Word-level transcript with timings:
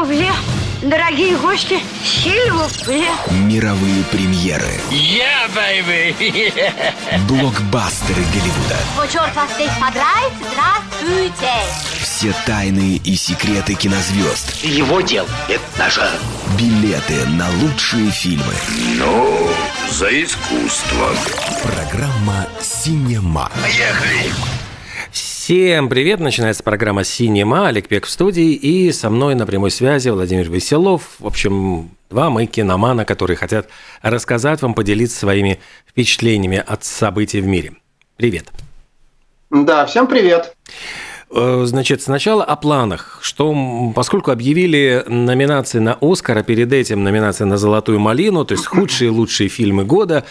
Сильвупле. 0.00 0.32
Дорогие 0.80 1.36
гости, 1.36 1.78
сильвупле. 2.02 3.04
Мировые 3.30 4.02
премьеры. 4.04 4.80
Yeah, 4.90 5.50
baby! 5.54 6.72
Блокбастеры 7.28 8.22
Голливуда. 8.32 8.78
О, 8.98 9.06
черт 9.06 9.36
вас 9.36 9.50
всех 9.50 9.70
подрает, 9.78 10.32
здравствуйте! 10.40 11.52
Все 12.00 12.34
тайны 12.46 12.98
и 13.04 13.14
секреты 13.14 13.74
кинозвезд. 13.74 14.64
Его 14.64 15.02
дел– 15.02 15.26
это 15.48 15.64
наше. 15.78 16.08
Билеты 16.58 17.26
на 17.26 17.50
лучшие 17.60 18.10
фильмы. 18.10 18.54
Ну, 18.96 19.50
за 19.90 20.08
искусство. 20.22 21.10
Программа 21.62 22.46
«Синема». 22.62 23.50
Поехали! 23.62 24.32
Всем 25.50 25.88
привет! 25.88 26.20
Начинается 26.20 26.62
программа 26.62 27.02
«Синема». 27.02 27.66
Олег 27.66 27.88
Пек 27.88 28.06
в 28.06 28.08
студии. 28.08 28.52
И 28.52 28.92
со 28.92 29.10
мной 29.10 29.34
на 29.34 29.46
прямой 29.46 29.72
связи 29.72 30.08
Владимир 30.08 30.48
Веселов. 30.48 31.16
В 31.18 31.26
общем, 31.26 31.90
два 32.08 32.30
мы 32.30 32.46
киномана, 32.46 33.04
которые 33.04 33.36
хотят 33.36 33.68
рассказать 34.00 34.62
вам, 34.62 34.74
поделиться 34.74 35.18
своими 35.18 35.58
впечатлениями 35.88 36.62
от 36.64 36.84
событий 36.84 37.40
в 37.40 37.48
мире. 37.48 37.72
Привет! 38.16 38.46
Да, 39.50 39.86
всем 39.86 40.06
привет. 40.06 40.54
Э, 40.68 40.70
Значит, 41.32 42.02
сначала 42.02 42.42
о 42.42 42.56
планах. 42.56 43.20
Что, 43.22 43.54
поскольку 43.94 44.32
объявили 44.32 45.04
номинации 45.06 45.78
на 45.78 45.96
Оскар, 46.00 46.38
а 46.38 46.42
перед 46.42 46.72
этим 46.72 47.04
номинации 47.04 47.44
на 47.44 47.56
Золотую 47.56 48.00
малину, 48.00 48.44
то 48.44 48.52
есть 48.52 48.66
худшие 48.66 49.08
и 49.08 49.12
лучшие 49.12 49.48
фильмы 49.48 49.84
года, 49.84 50.24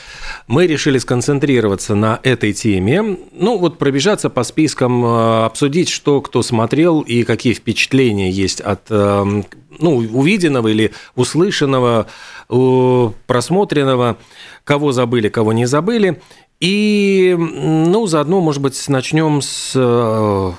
мы 0.48 0.68
решили 0.68 0.98
сконцентрироваться 0.98 1.96
на 1.96 2.20
этой 2.24 2.52
теме. 2.52 3.18
Ну, 3.32 3.58
вот 3.58 3.78
пробежаться 3.78 4.30
по 4.30 4.44
спискам, 4.44 5.06
э, 5.06 5.46
обсудить, 5.46 5.88
что 5.88 6.20
кто 6.20 6.42
смотрел 6.42 7.00
и 7.00 7.24
какие 7.24 7.54
впечатления 7.54 8.30
есть 8.30 8.60
от 8.60 8.82
э, 8.90 9.44
ну, 9.80 9.96
увиденного 9.96 10.68
или 10.68 10.92
услышанного, 11.16 12.08
э, 12.50 13.10
просмотренного, 13.26 14.18
кого 14.66 14.92
забыли, 14.92 15.30
кого 15.30 15.54
не 15.54 15.66
забыли. 15.66 16.22
И, 16.60 17.36
ну, 17.38 18.06
заодно, 18.06 18.42
может 18.42 18.62
быть, 18.62 18.90
начнем 18.90 19.42
с 19.42 19.72
э, 19.76 20.52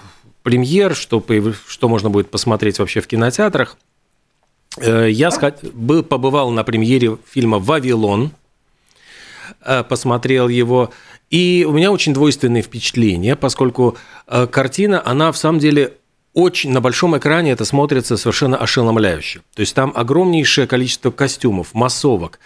премьер, 0.50 0.96
что, 0.96 1.24
что 1.68 1.88
можно 1.88 2.10
будет 2.10 2.28
посмотреть 2.28 2.80
вообще 2.80 3.00
в 3.00 3.06
кинотеатрах. 3.06 3.76
Э, 4.78 5.08
Я 5.08 5.30
был, 5.72 6.02
побывал 6.02 6.50
на 6.50 6.64
премьере 6.64 7.18
фильма 7.24 7.60
«Вавилон», 7.60 8.32
э, 9.64 9.84
посмотрел 9.84 10.48
его, 10.48 10.90
и 11.30 11.64
у 11.68 11.72
меня 11.72 11.92
очень 11.92 12.12
двойственные 12.12 12.64
впечатления, 12.64 13.36
поскольку 13.36 13.96
э, 14.26 14.48
картина, 14.48 15.00
она 15.06 15.30
в 15.30 15.36
самом 15.36 15.60
деле 15.60 15.92
очень 16.32 16.70
на 16.70 16.80
большом 16.80 17.18
экране 17.18 17.50
это 17.50 17.64
смотрится 17.64 18.16
совершенно 18.16 18.56
ошеломляюще. 18.56 19.40
То 19.54 19.60
есть 19.60 19.74
там 19.74 19.92
огромнейшее 19.94 20.68
количество 20.68 21.10
костюмов, 21.10 21.74
массовок. 21.74 22.38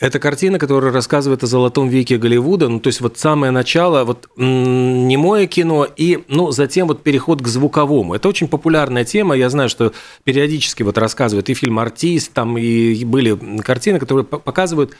Это 0.00 0.18
картина, 0.18 0.58
которая 0.58 0.90
рассказывает 0.90 1.42
о 1.42 1.46
золотом 1.46 1.88
веке 1.88 2.16
Голливуда. 2.16 2.68
Ну, 2.68 2.80
то 2.80 2.88
есть 2.88 3.02
вот 3.02 3.18
самое 3.18 3.52
начало, 3.52 4.04
вот 4.04 4.28
немое 4.36 5.46
кино 5.46 5.86
и, 5.96 6.24
ну, 6.28 6.50
затем 6.50 6.88
вот 6.88 7.02
переход 7.02 7.42
к 7.42 7.46
звуковому. 7.46 8.14
Это 8.14 8.28
очень 8.28 8.48
популярная 8.48 9.04
тема. 9.04 9.36
Я 9.36 9.50
знаю, 9.50 9.68
что 9.68 9.92
периодически 10.24 10.82
вот 10.82 10.96
рассказывают 10.96 11.50
и 11.50 11.54
фильм 11.54 11.78
«Артист», 11.78 12.32
там 12.32 12.56
и 12.56 13.04
были 13.04 13.36
картины, 13.60 13.98
которые 13.98 14.24
по- 14.24 14.38
показывают 14.38 14.96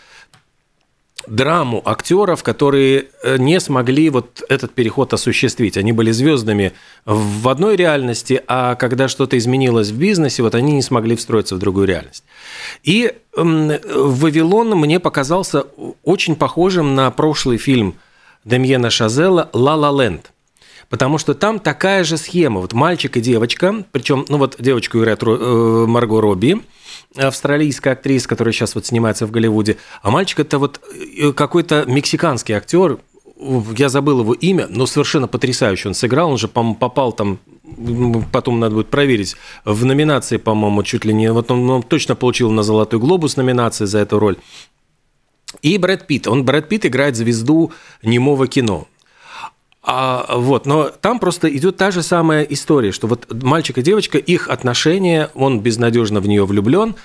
драму 1.26 1.82
актеров, 1.84 2.42
которые 2.42 3.06
э, 3.22 3.36
не 3.38 3.60
смогли 3.60 4.10
вот 4.10 4.42
этот 4.48 4.72
переход 4.72 5.12
осуществить. 5.12 5.76
Они 5.76 5.92
были 5.92 6.10
звездами 6.10 6.72
в 7.04 7.48
одной 7.48 7.76
реальности, 7.76 8.42
а 8.46 8.74
когда 8.74 9.08
что-то 9.08 9.36
изменилось 9.36 9.90
в 9.90 9.98
бизнесе, 9.98 10.42
вот 10.42 10.54
они 10.54 10.72
не 10.72 10.82
смогли 10.82 11.16
встроиться 11.16 11.56
в 11.56 11.58
другую 11.58 11.86
реальность. 11.86 12.24
И 12.82 13.12
м, 13.36 13.72
«Вавилон» 13.84 14.70
мне 14.70 15.00
показался 15.00 15.64
очень 16.02 16.36
похожим 16.36 16.94
на 16.94 17.10
прошлый 17.10 17.58
фильм 17.58 17.94
Демьена 18.44 18.90
Шазела 18.90 19.50
«Ла 19.52 19.74
Ла 19.74 19.90
Ленд». 20.02 20.32
Потому 20.88 21.18
что 21.18 21.34
там 21.34 21.58
такая 21.58 22.04
же 22.04 22.16
схема. 22.16 22.60
Вот 22.60 22.72
мальчик 22.72 23.16
и 23.16 23.20
девочка, 23.20 23.84
причем, 23.90 24.24
ну 24.28 24.38
вот 24.38 24.56
девочку 24.58 24.98
играет 24.98 25.20
э, 25.22 25.84
Марго 25.88 26.20
Робби, 26.20 26.62
австралийская 27.16 27.94
актриса, 27.94 28.28
которая 28.28 28.52
сейчас 28.52 28.74
вот 28.74 28.86
снимается 28.86 29.26
в 29.26 29.30
Голливуде, 29.30 29.76
а 30.02 30.10
мальчик 30.10 30.40
это 30.40 30.58
вот 30.58 30.80
э, 31.18 31.32
какой-то 31.32 31.84
мексиканский 31.86 32.54
актер, 32.54 32.98
я 33.76 33.88
забыл 33.88 34.20
его 34.20 34.32
имя, 34.32 34.66
но 34.68 34.86
совершенно 34.86 35.28
потрясающе 35.28 35.88
он 35.88 35.94
сыграл, 35.94 36.30
он 36.30 36.38
же 36.38 36.48
по-моему, 36.48 36.76
попал 36.76 37.12
там, 37.12 37.38
потом 38.32 38.60
надо 38.60 38.74
будет 38.76 38.88
проверить, 38.88 39.36
в 39.64 39.84
номинации, 39.84 40.38
по-моему, 40.38 40.82
чуть 40.82 41.04
ли 41.04 41.12
не, 41.12 41.30
вот 41.32 41.50
он, 41.50 41.68
он 41.68 41.82
точно 41.82 42.16
получил 42.16 42.50
на 42.50 42.62
«Золотой 42.62 42.98
глобус» 42.98 43.36
номинации 43.36 43.84
за 43.84 43.98
эту 43.98 44.18
роль. 44.18 44.36
И 45.62 45.78
Брэд 45.78 46.06
Питт, 46.06 46.26
он 46.26 46.44
Брэд 46.44 46.68
Питт 46.68 46.86
играет 46.86 47.16
звезду 47.16 47.72
немого 48.02 48.46
кино. 48.46 48.88
А, 49.88 50.36
вот, 50.36 50.66
но 50.66 50.90
там 51.00 51.20
просто 51.20 51.48
идет 51.56 51.76
та 51.76 51.92
же 51.92 52.02
самая 52.02 52.42
история, 52.42 52.90
что 52.90 53.06
вот 53.06 53.32
мальчик 53.42 53.78
и 53.78 53.82
девочка, 53.82 54.18
их 54.18 54.48
отношения, 54.48 55.30
он 55.34 55.60
безнадежно 55.60 56.18
в 56.18 56.26
нее 56.26 56.44
влюблен, 56.44 56.96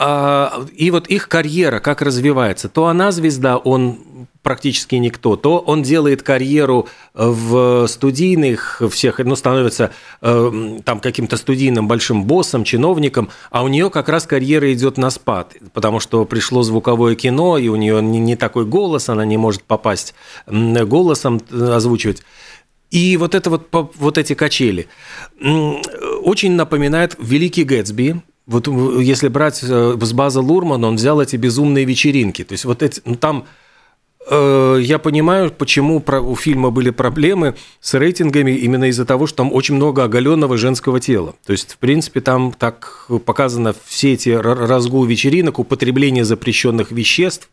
и 0.00 0.90
вот 0.90 1.06
их 1.08 1.28
карьера 1.28 1.80
как 1.80 2.02
развивается. 2.02 2.68
То 2.68 2.86
она 2.86 3.12
звезда, 3.12 3.56
он 3.56 3.98
практически 4.42 4.96
никто, 4.96 5.36
то 5.36 5.58
он 5.58 5.82
делает 5.82 6.22
карьеру 6.22 6.88
в 7.14 7.86
студийных 7.86 8.82
всех, 8.90 9.18
ну, 9.20 9.36
становится 9.36 9.92
э, 10.20 10.78
там 10.84 11.00
каким-то 11.00 11.36
студийным 11.36 11.86
большим 11.86 12.24
боссом, 12.24 12.64
чиновником, 12.64 13.30
а 13.50 13.62
у 13.62 13.68
нее 13.68 13.88
как 13.90 14.08
раз 14.08 14.26
карьера 14.26 14.72
идет 14.72 14.98
на 14.98 15.10
спад, 15.10 15.54
потому 15.72 16.00
что 16.00 16.24
пришло 16.24 16.62
звуковое 16.62 17.14
кино, 17.14 17.56
и 17.56 17.68
у 17.68 17.76
нее 17.76 18.02
не, 18.02 18.18
не 18.18 18.36
такой 18.36 18.64
голос, 18.64 19.08
она 19.08 19.24
не 19.24 19.36
может 19.36 19.62
попасть 19.62 20.14
голосом 20.46 21.40
э, 21.50 21.72
озвучивать. 21.72 22.22
И 22.90 23.16
вот 23.16 23.34
это 23.34 23.48
вот, 23.48 23.68
вот 23.72 24.18
эти 24.18 24.34
качели 24.34 24.86
м, 25.40 25.80
очень 26.22 26.52
напоминает 26.52 27.16
«Великий 27.18 27.64
Гэтсби», 27.64 28.22
вот 28.46 28.68
э, 28.68 29.02
если 29.02 29.28
брать 29.28 29.60
э, 29.62 29.96
с 30.00 30.12
базы 30.12 30.40
Лурмана, 30.40 30.88
он 30.88 30.96
взял 30.96 31.20
эти 31.20 31.36
безумные 31.36 31.84
вечеринки. 31.84 32.44
То 32.44 32.52
есть 32.52 32.64
вот 32.64 32.82
эти, 32.82 33.00
ну, 33.04 33.14
там 33.14 33.46
э, 34.28 34.78
я 34.82 34.98
понимаю, 34.98 35.50
почему 35.50 36.00
про- 36.00 36.20
у 36.20 36.34
фильма 36.34 36.70
были 36.70 36.90
проблемы 36.90 37.54
с 37.80 37.94
рейтингами 37.94 38.52
именно 38.52 38.84
из-за 38.84 39.04
того, 39.04 39.26
что 39.26 39.38
там 39.38 39.52
очень 39.52 39.76
много 39.76 40.04
оголенного 40.04 40.56
женского 40.56 41.00
тела. 41.00 41.34
То 41.46 41.52
есть, 41.52 41.72
в 41.72 41.78
принципе, 41.78 42.20
там 42.20 42.52
так 42.52 43.06
показано 43.24 43.74
все 43.86 44.14
эти 44.14 44.30
разгул 44.30 45.04
вечеринок, 45.04 45.58
употребление 45.58 46.24
запрещенных 46.24 46.90
веществ, 46.90 47.48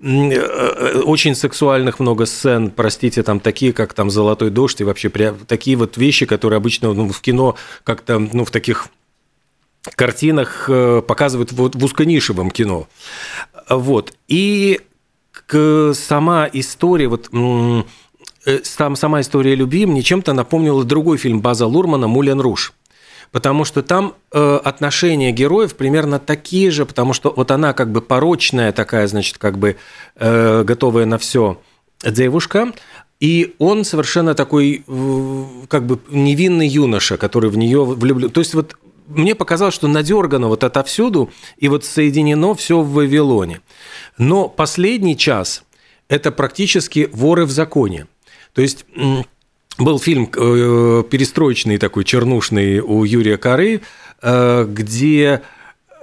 э, 0.00 1.00
очень 1.04 1.34
сексуальных 1.34 1.98
много 1.98 2.24
сцен, 2.26 2.70
простите, 2.70 3.24
там 3.24 3.40
такие, 3.40 3.72
как 3.72 3.94
там 3.94 4.10
«Золотой 4.10 4.50
дождь» 4.50 4.80
и 4.80 4.84
вообще 4.84 5.10
такие 5.48 5.76
вот 5.76 5.96
вещи, 5.96 6.24
которые 6.24 6.58
обычно 6.58 6.92
ну, 6.92 7.08
в 7.08 7.20
кино 7.20 7.56
как-то, 7.82 8.20
ну, 8.20 8.44
в 8.44 8.52
таких 8.52 8.88
картинах 9.96 10.66
э, 10.68 11.02
показывают 11.06 11.52
вот 11.52 11.74
в 11.74 11.84
узконишевом 11.84 12.50
кино. 12.50 12.86
Вот. 13.68 14.12
И 14.28 14.80
сама 15.94 16.48
история, 16.52 17.08
вот 17.08 17.28
м, 17.32 17.86
э, 18.46 18.60
сам, 18.62 18.96
сама 18.96 19.20
история 19.20 19.54
любви 19.54 19.86
мне 19.86 20.02
чем-то 20.02 20.32
напомнила 20.32 20.84
другой 20.84 21.18
фильм 21.18 21.40
База 21.40 21.66
Лурмана 21.66 22.06
«Мулен 22.06 22.40
Руж». 22.40 22.72
Потому 23.32 23.64
что 23.64 23.82
там 23.82 24.14
э, 24.32 24.60
отношения 24.64 25.30
героев 25.30 25.76
примерно 25.76 26.18
такие 26.18 26.70
же, 26.72 26.84
потому 26.84 27.12
что 27.12 27.32
вот 27.34 27.52
она 27.52 27.72
как 27.72 27.92
бы 27.92 28.00
порочная 28.02 28.72
такая, 28.72 29.06
значит, 29.06 29.38
как 29.38 29.56
бы 29.56 29.76
э, 30.16 30.64
готовая 30.64 31.06
на 31.06 31.16
все 31.16 31.58
девушка, 32.04 32.72
и 33.20 33.54
он 33.58 33.84
совершенно 33.84 34.34
такой 34.34 34.82
как 35.68 35.84
бы 35.86 36.00
невинный 36.08 36.66
юноша, 36.66 37.18
который 37.18 37.50
в 37.50 37.58
нее 37.58 37.84
влюблен. 37.84 38.30
То 38.30 38.40
есть 38.40 38.54
вот 38.54 38.76
мне 39.10 39.34
показалось, 39.34 39.74
что 39.74 39.88
надергано 39.88 40.48
вот 40.48 40.64
отовсюду, 40.64 41.30
и 41.58 41.68
вот 41.68 41.84
соединено 41.84 42.54
все 42.54 42.80
в 42.80 42.92
Вавилоне. 42.92 43.60
Но 44.18 44.48
последний 44.48 45.16
час– 45.16 45.64
это 46.08 46.32
практически 46.32 47.08
воры 47.12 47.44
в 47.44 47.50
законе. 47.50 48.06
То 48.54 48.62
есть 48.62 48.84
был 49.78 49.98
фильм 49.98 50.24
э, 50.24 51.04
перестроечный 51.10 51.78
такой, 51.78 52.04
чернушный 52.04 52.80
у 52.80 53.04
Юрия 53.04 53.36
Коры, 53.36 53.80
э, 54.22 54.66
где 54.68 55.42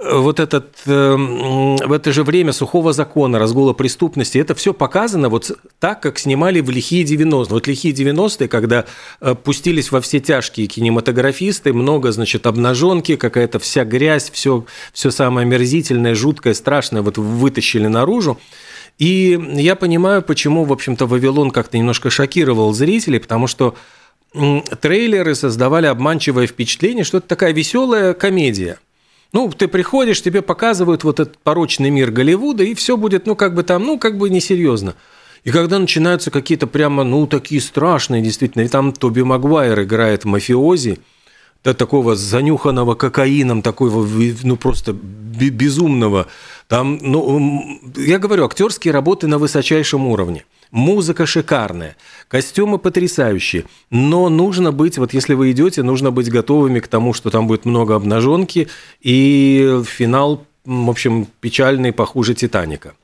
вот 0.00 0.38
этот, 0.38 0.68
э, 0.86 0.92
м, 0.92 1.76
в 1.76 1.92
это 1.92 2.12
же 2.12 2.22
время 2.22 2.52
сухого 2.52 2.92
закона, 2.92 3.38
разгула 3.38 3.72
преступности, 3.72 4.38
это 4.38 4.54
все 4.54 4.72
показано 4.72 5.28
вот 5.28 5.50
так, 5.80 6.00
как 6.00 6.18
снимали 6.18 6.60
в 6.60 6.70
лихие 6.70 7.04
90-е. 7.04 7.54
Вот 7.54 7.66
лихие 7.66 7.92
90-е, 7.92 8.48
когда 8.48 8.84
э, 9.20 9.34
пустились 9.34 9.90
во 9.90 10.00
все 10.00 10.20
тяжкие 10.20 10.68
кинематографисты, 10.68 11.72
много, 11.72 12.12
значит, 12.12 12.46
обнаженки, 12.46 13.16
какая-то 13.16 13.58
вся 13.58 13.84
грязь, 13.84 14.30
все, 14.30 14.64
все 14.92 15.10
самое 15.10 15.44
омерзительное, 15.44 16.14
жуткое, 16.14 16.54
страшное 16.54 17.02
вот 17.02 17.18
вытащили 17.18 17.88
наружу. 17.88 18.38
И 18.98 19.38
я 19.54 19.74
понимаю, 19.76 20.22
почему, 20.22 20.64
в 20.64 20.72
общем-то, 20.72 21.06
«Вавилон» 21.06 21.50
как-то 21.50 21.78
немножко 21.78 22.10
шокировал 22.10 22.72
зрителей, 22.72 23.20
потому 23.20 23.46
что 23.46 23.74
трейлеры 24.80 25.34
создавали 25.34 25.86
обманчивое 25.86 26.46
впечатление, 26.46 27.04
что 27.04 27.18
это 27.18 27.28
такая 27.28 27.52
веселая 27.52 28.12
комедия. 28.14 28.78
Ну, 29.32 29.50
ты 29.50 29.68
приходишь, 29.68 30.22
тебе 30.22 30.40
показывают 30.40 31.04
вот 31.04 31.20
этот 31.20 31.38
порочный 31.38 31.90
мир 31.90 32.10
Голливуда, 32.10 32.64
и 32.64 32.74
все 32.74 32.96
будет, 32.96 33.26
ну, 33.26 33.36
как 33.36 33.54
бы 33.54 33.62
там, 33.62 33.84
ну, 33.84 33.98
как 33.98 34.16
бы 34.16 34.30
несерьезно. 34.30 34.94
И 35.44 35.50
когда 35.50 35.78
начинаются 35.78 36.30
какие-то 36.30 36.66
прямо, 36.66 37.04
ну, 37.04 37.26
такие 37.26 37.60
страшные, 37.60 38.22
действительно, 38.22 38.62
и 38.62 38.68
там 38.68 38.92
Тоби 38.92 39.20
Магуайр 39.20 39.82
играет 39.82 40.24
мафиози, 40.24 40.98
да, 41.62 41.74
такого 41.74 42.16
занюханного 42.16 42.94
кокаином, 42.94 43.62
такого, 43.62 44.06
ну, 44.42 44.56
просто 44.56 44.92
безумного. 44.92 46.26
Там, 46.66 46.98
ну, 47.00 47.80
я 47.96 48.18
говорю, 48.18 48.44
актерские 48.44 48.92
работы 48.92 49.26
на 49.26 49.38
высочайшем 49.38 50.06
уровне. 50.06 50.44
Музыка 50.70 51.24
шикарная, 51.24 51.96
костюмы 52.28 52.78
потрясающие, 52.78 53.64
но 53.90 54.28
нужно 54.28 54.70
быть, 54.70 54.98
вот 54.98 55.14
если 55.14 55.32
вы 55.32 55.50
идете, 55.52 55.82
нужно 55.82 56.10
быть 56.10 56.30
готовыми 56.30 56.80
к 56.80 56.88
тому, 56.88 57.14
что 57.14 57.30
там 57.30 57.46
будет 57.46 57.64
много 57.64 57.94
обнаженки, 57.94 58.68
и 59.00 59.82
финал, 59.86 60.44
в 60.66 60.90
общем, 60.90 61.26
печальный, 61.40 61.92
похуже 61.92 62.34
Титаника. 62.34 62.94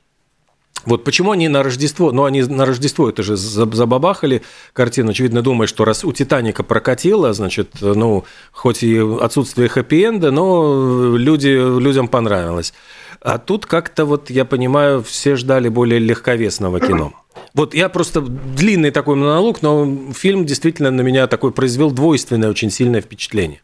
Вот 0.85 1.03
почему 1.03 1.31
они 1.31 1.47
на 1.47 1.63
Рождество, 1.63 2.11
ну 2.11 2.25
они 2.25 2.43
на 2.43 2.65
Рождество 2.65 3.09
это 3.09 3.23
же 3.23 3.35
забабахали 3.35 4.43
картину, 4.71 5.11
очевидно, 5.11 5.41
думая, 5.41 5.67
что 5.67 5.83
раз 5.83 6.05
у 6.05 6.11
Титаника 6.11 6.63
прокатило, 6.63 7.33
значит, 7.33 7.69
ну, 7.81 8.25
хоть 8.51 8.83
и 8.83 8.99
отсутствие 8.99 9.67
хэппи-энда, 9.67 10.29
но 10.29 11.17
люди, 11.17 11.47
людям 11.79 12.07
понравилось. 12.07 12.73
А 13.21 13.39
тут 13.39 13.65
как-то 13.65 14.05
вот, 14.05 14.29
я 14.29 14.45
понимаю, 14.45 15.01
все 15.01 15.35
ждали 15.35 15.69
более 15.69 15.99
легковесного 15.99 16.79
кино. 16.79 17.13
Вот 17.53 17.73
я 17.73 17.89
просто 17.89 18.21
длинный 18.21 18.91
такой 18.91 19.15
монолог, 19.15 19.61
но 19.61 20.11
фильм 20.13 20.45
действительно 20.45 20.91
на 20.91 21.01
меня 21.01 21.27
такой 21.27 21.51
произвел 21.51 21.91
двойственное 21.91 22.49
очень 22.49 22.69
сильное 22.69 23.01
впечатление. 23.01 23.61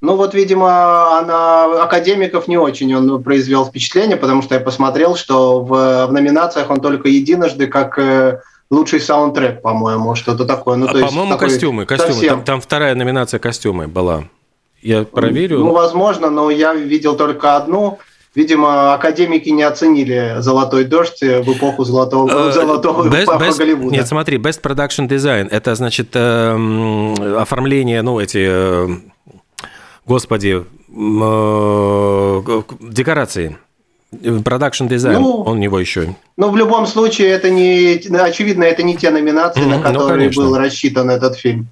Ну 0.00 0.16
вот, 0.16 0.34
видимо, 0.34 1.22
на 1.26 1.82
академиков 1.82 2.46
не 2.46 2.58
очень 2.58 2.94
он 2.94 3.22
произвел 3.22 3.64
впечатление, 3.64 4.18
потому 4.18 4.42
что 4.42 4.54
я 4.54 4.60
посмотрел, 4.60 5.16
что 5.16 5.60
в, 5.64 6.06
в 6.06 6.12
номинациях 6.12 6.68
он 6.68 6.80
только 6.80 7.08
единожды 7.08 7.68
как 7.68 7.98
э, 7.98 8.40
лучший 8.70 9.00
саундтрек, 9.00 9.62
по-моему, 9.62 10.14
что-то 10.14 10.44
такое. 10.44 10.76
Ну, 10.76 10.88
а, 10.88 10.92
по-моему, 10.92 11.38
костюмы, 11.38 11.86
костюмы. 11.86 12.28
Там, 12.28 12.44
там 12.44 12.60
вторая 12.60 12.94
номинация 12.94 13.40
костюмы 13.40 13.88
была. 13.88 14.24
Я 14.82 15.04
проверю. 15.04 15.60
Ну, 15.60 15.72
возможно, 15.72 16.28
но 16.28 16.50
я 16.50 16.74
видел 16.74 17.16
только 17.16 17.56
одну. 17.56 17.98
Видимо, 18.34 18.94
академики 18.94 19.48
не 19.50 19.62
оценили 19.62 20.36
«Золотой 20.40 20.84
дождь» 20.84 21.20
в 21.20 21.52
эпоху 21.52 21.84
«Золотого, 21.84 22.48
э, 22.48 22.52
золотого 22.52 23.08
best, 23.08 23.26
best, 23.26 23.58
Голливуда. 23.58 23.94
Нет, 23.94 24.08
смотри, 24.08 24.38
Best 24.38 24.60
Production 24.60 25.08
Design– 25.08 25.48
это, 25.50 25.76
значит, 25.76 26.08
э, 26.14 27.36
оформление, 27.38 28.02
ну, 28.02 28.18
эти, 28.18 28.44
э, 28.50 28.88
господи, 30.04 30.64
э, 30.88 32.62
декорации. 32.80 33.56
Production 34.44 34.86
design, 34.86 35.20
ну, 35.20 35.42
у 35.42 35.58
него 35.58 35.78
еще. 35.80 36.14
Ну, 36.36 36.50
в 36.50 36.56
любом 36.56 36.86
случае, 36.86 37.30
это 37.30 37.50
не, 37.50 38.00
очевидно, 38.16 38.64
это 38.64 38.82
не 38.82 38.96
те 38.96 39.10
номинации, 39.10 39.62
mm-hmm, 39.62 39.68
на 39.68 39.76
ну, 39.78 39.82
которые 39.82 40.30
ну, 40.30 40.42
был 40.42 40.56
рассчитан 40.56 41.10
этот 41.10 41.36
фильм. 41.36 41.68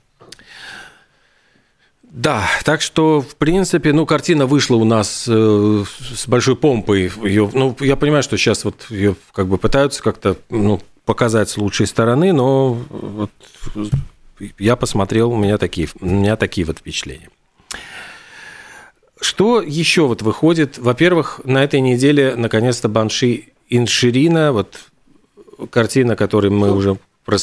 Да, 2.12 2.47
так 2.64 2.82
что, 2.82 3.23
в 3.23 3.37
принципе, 3.37 3.94
ну, 3.94 4.05
картина 4.05 4.44
вышла 4.44 4.76
у 4.76 4.85
нас 4.85 5.25
э, 5.26 5.85
с 6.14 6.29
большой 6.29 6.56
помпой. 6.56 7.11
Ее, 7.25 7.50
ну, 7.55 7.75
я 7.81 7.97
понимаю, 7.97 8.23
что 8.23 8.37
сейчас 8.37 8.67
вот 8.67 8.87
ее 8.91 9.17
как 9.32 9.47
бы 9.47 9.56
пытаются 9.56 10.03
как-то 10.03 10.37
ну, 10.50 10.79
показать 11.06 11.49
с 11.49 11.56
лучшей 11.56 11.87
стороны, 11.87 12.35
но 12.35 12.75
вот 12.91 13.31
я 14.59 14.76
посмотрел, 14.76 15.32
у 15.32 15.37
меня 15.37 15.56
такие, 15.56 15.88
у 16.00 16.06
меня 16.06 16.37
такие 16.37 16.67
вот 16.67 16.81
впечатления. 16.81 17.31
Что 19.19 19.62
еще 19.62 20.06
вот 20.06 20.20
выходит? 20.20 20.76
Во-первых, 20.76 21.41
на 21.44 21.65
этой 21.65 21.81
неделе 21.81 22.37
наконец-то 22.37 22.91
Банши 22.91 23.53
Инширина, 23.70 24.53
вот 24.53 24.81
картина, 25.70 26.15
которой 26.15 26.50
мы 26.50 26.73
уже 26.73 26.99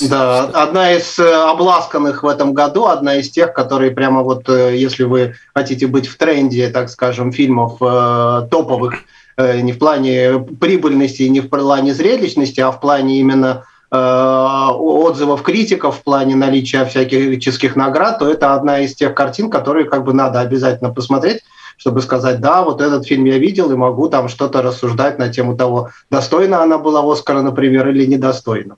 Да, 0.10 0.44
одна 0.44 0.92
из 0.94 1.18
э, 1.20 1.24
обласканных 1.24 2.24
в 2.24 2.28
этом 2.28 2.54
году, 2.54 2.88
одна 2.88 3.16
из 3.16 3.30
тех, 3.30 3.54
которые 3.54 3.92
прямо 3.92 4.24
вот, 4.24 4.50
э, 4.50 4.76
если 4.76 5.04
вы 5.04 5.36
хотите 5.56 5.88
быть 5.88 6.08
в 6.08 6.18
тренде, 6.18 6.70
так 6.70 6.90
скажем, 6.90 7.32
фильмов 7.32 7.78
э, 7.82 8.48
топовых, 8.52 8.96
не 9.38 9.72
в 9.72 9.80
плане 9.80 10.46
прибыльности, 10.60 11.24
не 11.24 11.40
в 11.40 11.48
плане 11.48 11.94
зрелищности, 11.94 12.60
а 12.60 12.72
в 12.72 12.82
плане 12.82 13.22
именно 13.22 13.64
отзывов 13.90 15.44
критиков, 15.44 15.96
в 15.96 16.04
плане 16.04 16.36
наличия 16.36 16.84
всяких 16.84 17.78
наград, 17.78 18.20
то 18.20 18.30
это 18.30 18.54
одна 18.54 18.82
из 18.82 18.96
тех 18.96 19.16
картин, 19.16 19.50
которые 19.50 19.86
как 19.86 20.04
бы 20.04 20.12
надо 20.14 20.42
обязательно 20.42 20.94
посмотреть, 20.94 21.40
чтобы 21.78 22.02
сказать, 22.02 22.42
да, 22.42 22.64
вот 22.64 22.82
этот 22.82 23.08
фильм 23.08 23.24
я 23.24 23.38
видел 23.38 23.72
и 23.72 23.76
могу 23.76 24.10
там 24.10 24.28
что-то 24.28 24.62
рассуждать 24.62 25.18
на 25.20 25.30
тему 25.30 25.56
того, 25.56 25.90
достойна 26.12 26.62
она 26.62 26.78
была 26.78 27.10
Оскара, 27.10 27.42
например, 27.42 27.88
или 27.88 28.06
недостойна. 28.06 28.76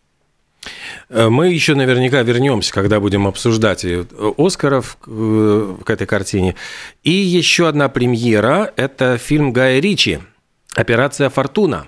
Э, 1.12 1.28
мы 1.30 1.50
еще 1.50 1.76
наверняка 1.76 2.22
вернемся, 2.24 2.74
когда 2.74 3.00
будем 3.00 3.28
обсуждать 3.28 3.86
Оскаров 4.38 4.98
э, 5.06 5.76
к 5.86 5.90
этой 5.90 6.08
картине. 6.08 6.56
И 7.04 7.12
еще 7.12 7.68
одна 7.68 7.90
премьера– 7.90 8.72
это 8.78 9.18
фильм 9.18 9.52
Гая 9.52 9.80
Ричи 9.80 10.20
«Операция 10.74 11.30
Фортуна». 11.30 11.88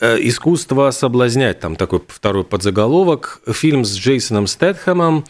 Э, 0.00 0.16
«Искусство 0.20 0.90
соблазнять», 0.90 1.60
там 1.60 1.76
такой 1.76 2.00
второй 2.08 2.44
подзаголовок. 2.44 3.42
Фильм 3.46 3.84
с 3.84 3.94
Джейсоном 3.96 4.46
Стэтхэмом. 4.46 5.24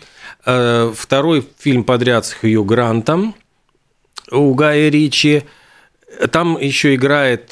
Второй 0.44 1.46
фильм 1.58 1.82
подряд 1.82 2.24
с 2.24 2.32
Хью 2.32 2.64
Грантом 2.64 3.34
у 4.30 4.54
Гая 4.54 4.88
Ричи. 4.88 5.42
Там 6.30 6.56
еще 6.58 6.94
играет 6.94 7.50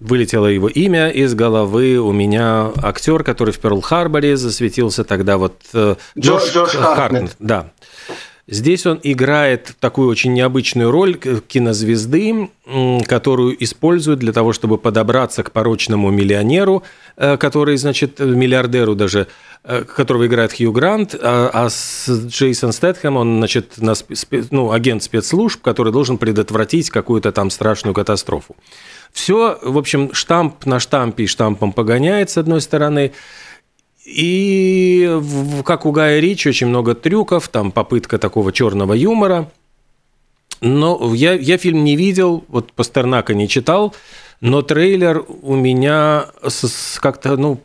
вылетело 0.00 0.46
его 0.46 0.68
имя 0.68 1.08
из 1.10 1.34
головы. 1.34 1.98
У 1.98 2.12
меня 2.12 2.72
актер, 2.82 3.24
который 3.24 3.52
в 3.52 3.58
Перл-Харборе 3.58 4.36
засветился 4.36 5.04
тогда, 5.04 5.38
вот 5.38 5.56
э, 5.74 5.96
Джордж, 6.18 6.52
Джордж 6.52 6.76
Хартнет. 6.76 7.36
Да. 7.38 7.70
Здесь 8.50 8.86
он 8.86 8.98
играет 9.02 9.74
такую 9.78 10.08
очень 10.08 10.32
необычную 10.32 10.90
роль 10.90 11.16
кинозвезды, 11.16 12.48
которую 13.06 13.62
используют 13.62 14.20
для 14.20 14.32
того, 14.32 14.54
чтобы 14.54 14.78
подобраться 14.78 15.42
к 15.42 15.50
порочному 15.50 16.10
миллионеру, 16.10 16.82
э, 17.18 17.36
который, 17.36 17.76
значит, 17.76 18.20
миллиардеру 18.20 18.94
даже, 18.94 19.26
э, 19.64 19.84
которого 19.84 20.26
играет 20.26 20.56
Хью 20.56 20.72
Грант, 20.72 21.14
а, 21.20 21.50
а 21.52 21.68
с 21.68 22.08
Джейсон 22.08 22.72
Стэтхэм 22.72 23.18
он, 23.18 23.36
значит, 23.36 23.74
на, 23.76 23.92
ну, 24.50 24.72
агент 24.72 25.02
спецслужб, 25.02 25.60
который 25.60 25.92
должен 25.92 26.16
предотвратить 26.16 26.88
какую-то 26.88 27.32
там 27.32 27.50
страшную 27.50 27.92
катастрофу. 27.92 28.56
Все, 29.12 29.58
в 29.62 29.78
общем, 29.78 30.12
штамп 30.12 30.66
на 30.66 30.80
штампе 30.80 31.24
и 31.24 31.26
штампом 31.26 31.72
погоняет, 31.72 32.30
с 32.30 32.38
одной 32.38 32.60
стороны. 32.60 33.12
И 34.04 35.20
как 35.64 35.86
у 35.86 35.92
Гая 35.92 36.20
Ричи, 36.20 36.48
очень 36.48 36.68
много 36.68 36.94
трюков, 36.94 37.48
там 37.48 37.72
попытка 37.72 38.18
такого 38.18 38.52
черного 38.52 38.94
юмора. 38.94 39.50
Но 40.60 41.14
я, 41.14 41.34
я 41.34 41.58
фильм 41.58 41.84
не 41.84 41.94
видел, 41.94 42.44
вот 42.48 42.72
Пастернака 42.72 43.34
не 43.34 43.48
читал, 43.48 43.94
но 44.40 44.62
трейлер 44.62 45.24
у 45.42 45.54
меня 45.54 46.26
как-то, 47.00 47.36
ну, 47.36 47.60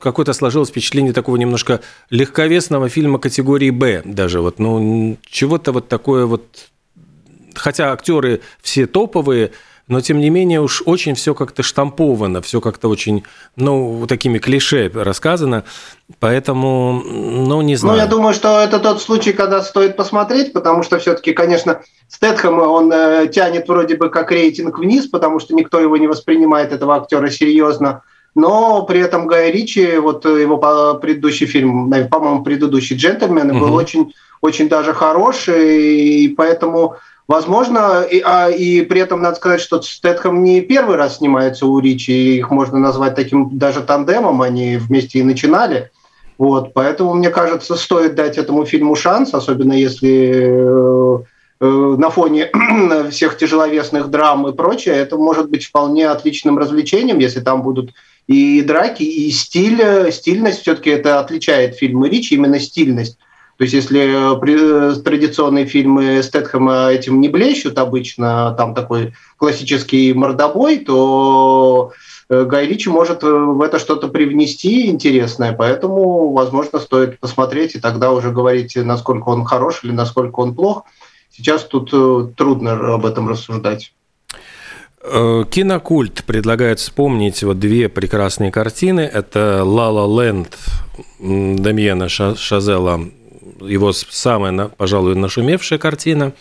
какое-то 0.00 0.32
сложилось 0.32 0.68
впечатление 0.68 1.12
такого 1.12 1.36
немножко 1.36 1.80
легковесного 2.10 2.88
фильма 2.88 3.18
категории 3.18 3.70
«Б» 3.70 4.02
даже. 4.04 4.40
Вот, 4.40 4.58
ну, 4.58 5.16
чего-то 5.22 5.72
вот 5.72 5.88
такое 5.88 6.26
вот... 6.26 6.44
Хотя 7.54 7.92
актеры 7.92 8.40
все 8.62 8.86
топовые, 8.86 9.50
но 9.90 10.00
тем 10.00 10.20
не 10.20 10.30
менее 10.30 10.60
уж 10.60 10.82
очень 10.86 11.14
все 11.16 11.34
как-то 11.34 11.62
штамповано, 11.62 12.40
все 12.42 12.60
как-то 12.60 12.88
очень, 12.88 13.24
ну, 13.56 14.06
такими 14.08 14.38
клише 14.38 14.90
рассказано, 14.94 15.64
поэтому, 16.20 17.02
ну, 17.04 17.60
не 17.60 17.74
знаю. 17.74 17.96
Ну, 17.96 18.02
я 18.02 18.08
думаю, 18.08 18.32
что 18.32 18.60
это 18.60 18.78
тот 18.78 19.02
случай, 19.02 19.32
когда 19.32 19.62
стоит 19.62 19.96
посмотреть, 19.96 20.52
потому 20.52 20.84
что 20.84 20.98
все-таки, 21.00 21.32
конечно, 21.32 21.80
Стэтхэм, 22.08 22.60
он 22.60 22.92
э, 22.92 23.26
тянет 23.32 23.68
вроде 23.68 23.96
бы 23.96 24.10
как 24.10 24.30
рейтинг 24.30 24.78
вниз, 24.78 25.08
потому 25.08 25.40
что 25.40 25.54
никто 25.56 25.80
его 25.80 25.96
не 25.96 26.06
воспринимает, 26.06 26.72
этого 26.72 26.94
актера, 26.94 27.28
серьезно, 27.28 28.02
но 28.36 28.84
при 28.84 29.00
этом 29.00 29.26
Гай 29.26 29.50
Ричи, 29.50 29.98
вот 29.98 30.24
его 30.24 30.94
предыдущий 31.02 31.46
фильм, 31.46 31.92
по-моему, 32.08 32.44
предыдущий 32.44 32.96
«Джентльмен», 32.96 33.50
угу. 33.50 33.58
был 33.58 33.74
очень, 33.74 34.14
очень 34.40 34.68
даже 34.68 34.94
хороший, 34.94 35.98
и 36.00 36.28
поэтому 36.28 36.94
Возможно, 37.30 38.02
и, 38.02 38.20
а, 38.24 38.50
и 38.50 38.82
при 38.82 39.02
этом 39.02 39.22
надо 39.22 39.36
сказать, 39.36 39.60
что 39.60 39.80
Стэтхэм 39.80 40.42
не 40.42 40.62
первый 40.62 40.96
раз 40.96 41.18
снимается 41.18 41.64
у 41.64 41.78
Ричи, 41.78 42.38
их 42.38 42.50
можно 42.50 42.80
назвать 42.80 43.14
таким 43.14 43.56
даже 43.56 43.82
тандемом, 43.82 44.42
они 44.42 44.78
вместе 44.78 45.20
и 45.20 45.22
начинали. 45.22 45.92
Вот, 46.38 46.74
поэтому, 46.74 47.14
мне 47.14 47.30
кажется, 47.30 47.76
стоит 47.76 48.16
дать 48.16 48.36
этому 48.36 48.64
фильму 48.64 48.96
шанс, 48.96 49.32
особенно 49.32 49.74
если 49.74 50.42
э, 50.42 51.18
э 51.60 51.96
на 51.98 52.10
фоне 52.10 52.50
всех 53.12 53.38
тяжеловесных 53.38 54.08
драм 54.08 54.48
и 54.48 54.52
прочее, 54.52 54.96
это 54.96 55.16
может 55.16 55.50
быть 55.50 55.66
вполне 55.66 56.08
отличным 56.08 56.58
развлечением, 56.58 57.20
если 57.20 57.38
там 57.38 57.62
будут 57.62 57.92
и 58.26 58.60
драки, 58.62 59.04
и 59.04 59.30
стиль, 59.30 60.10
стильность, 60.10 60.62
все-таки 60.62 60.90
это 60.90 61.20
отличает 61.20 61.76
фильмы 61.76 62.08
Ричи, 62.08 62.34
именно 62.34 62.58
стильность 62.58 63.18
То 63.60 63.64
есть 63.64 63.74
если 63.74 65.02
традиционные 65.02 65.66
фильмы 65.66 66.22
Стэтхэма 66.22 66.92
этим 66.92 67.20
не 67.20 67.28
блещут 67.28 67.76
обычно, 67.76 68.54
там 68.56 68.74
такой 68.74 69.12
классический 69.36 70.14
мордобой, 70.14 70.78
то 70.78 71.92
Гай 72.30 72.66
Ричи 72.66 72.88
может 72.88 73.22
в 73.22 73.60
это 73.60 73.78
что-то 73.78 74.08
привнести 74.08 74.86
интересное, 74.86 75.52
поэтому, 75.52 76.32
возможно, 76.32 76.78
стоит 76.78 77.20
посмотреть 77.20 77.74
и 77.74 77.80
тогда 77.80 78.12
уже 78.12 78.30
говорить, 78.30 78.76
насколько 78.76 79.28
он 79.28 79.44
хорош 79.44 79.80
или 79.82 79.92
насколько 79.92 80.40
он 80.40 80.54
плох. 80.54 80.84
Сейчас 81.30 81.62
тут 81.62 81.90
трудно 82.36 82.94
об 82.94 83.04
этом 83.04 83.28
рассуждать. 83.28 83.92
Э, 85.02 85.44
кинокульт 85.50 86.24
предлагает 86.24 86.78
вспомнить 86.78 87.42
вот 87.42 87.58
две 87.58 87.90
прекрасные 87.90 88.50
картины. 88.50 89.00
Это 89.00 89.64
«Ла 89.64 89.90
Ла 89.90 90.24
Ленд» 90.24 90.56
Дамьена 91.18 92.08
Шазела, 92.08 93.00
его 93.60 93.92
самая, 93.92 94.68
пожалуй, 94.68 95.14
нашумевшая 95.14 95.78
картина. 95.78 96.32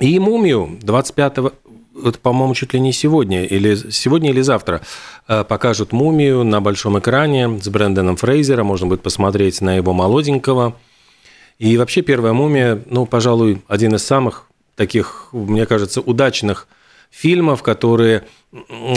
И 0.00 0.18
«Мумию» 0.18 0.78
25 0.82 1.38
это, 2.02 2.18
по-моему, 2.18 2.54
чуть 2.54 2.72
ли 2.72 2.80
не 2.80 2.92
сегодня, 2.92 3.44
или 3.44 3.74
сегодня 3.90 4.30
или 4.30 4.40
завтра 4.40 4.80
э, 5.28 5.44
покажут 5.44 5.92
«Мумию» 5.92 6.44
на 6.44 6.60
большом 6.60 6.98
экране 6.98 7.60
с 7.60 7.68
Брэндоном 7.68 8.16
Фрейзером. 8.16 8.66
Можно 8.66 8.86
будет 8.86 9.02
посмотреть 9.02 9.60
на 9.60 9.76
его 9.76 9.92
молоденького. 9.92 10.76
И 11.58 11.76
вообще 11.76 12.02
первая 12.02 12.32
«Мумия», 12.32 12.82
ну, 12.86 13.04
пожалуй, 13.04 13.62
один 13.68 13.94
из 13.94 14.04
самых 14.04 14.46
таких, 14.76 15.28
мне 15.32 15.66
кажется, 15.66 16.00
удачных– 16.00 16.68
фильмов, 17.10 17.62
которые 17.62 18.24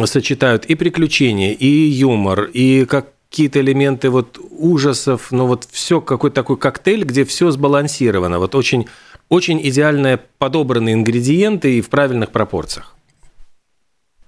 сочетают 0.05 0.65
и 0.65 0.75
приключения, 0.75 1.51
и 1.51 1.67
юмор, 1.67 2.43
и 2.45 2.85
какие-то 3.33 3.61
элементы 3.61 4.11
вот 4.11 4.39
ужасов, 4.51 5.31
но 5.31 5.47
вот 5.47 5.67
все 5.71 6.01
какой-то 6.01 6.35
такой 6.35 6.55
коктейль, 6.55 7.03
где 7.03 7.25
все 7.25 7.49
сбалансировано, 7.49 8.37
вот 8.37 8.53
очень, 8.53 8.85
очень 9.27 9.59
идеально 9.67 10.19
подобранные 10.37 10.93
ингредиенты 10.93 11.79
и 11.79 11.81
в 11.81 11.89
правильных 11.89 12.29
пропорциях. 12.29 12.95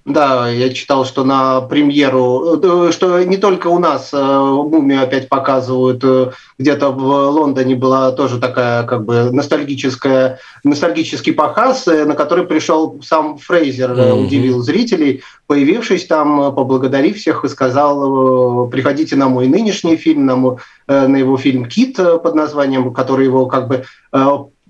Да, 0.05 0.47
я 0.51 0.71
читал, 0.71 1.03
что 1.03 1.24
на 1.24 1.62
премьеру, 1.62 2.59
э, 2.62 2.91
что 2.91 3.24
не 3.24 3.38
только 3.38 3.69
у 3.69 3.79
нас 3.79 4.12
э, 4.13 4.17
«Мумию» 4.17 5.01
опять 5.01 5.29
показывают, 5.29 6.03
э, 6.03 6.29
где-то 6.59 6.91
в 6.91 7.01
Лондоне 7.31 7.74
была 7.75 8.12
тоже 8.12 8.39
такая 8.39 8.83
как 8.83 9.03
бы 9.03 9.31
ностальгическая, 9.31 10.38
ностальгический 10.63 11.33
показ, 11.33 11.88
на 11.88 12.13
который 12.13 12.45
пришел 12.45 13.01
сам 13.01 13.39
Фрейзер, 13.39 13.91
mm-hmm. 13.93 14.25
удивил 14.27 14.59
зрителей, 14.62 15.24
появившись 15.47 16.05
там, 16.05 16.53
поблагодарив 16.53 17.17
всех 17.17 17.43
и 17.43 17.50
сказал, 17.50 18.67
приходите 18.67 19.15
на 19.15 19.27
мой 19.27 19.47
нынешний 19.47 19.95
фильм, 19.95 20.27
на, 20.27 20.35
мой, 20.35 20.57
на 20.88 21.15
его 21.15 21.35
фильм 21.38 21.65
«Кит» 21.65 21.97
под 21.97 22.35
названием, 22.35 22.93
который 22.93 23.25
его 23.25 23.47
как 23.47 23.67
бы 23.67 23.85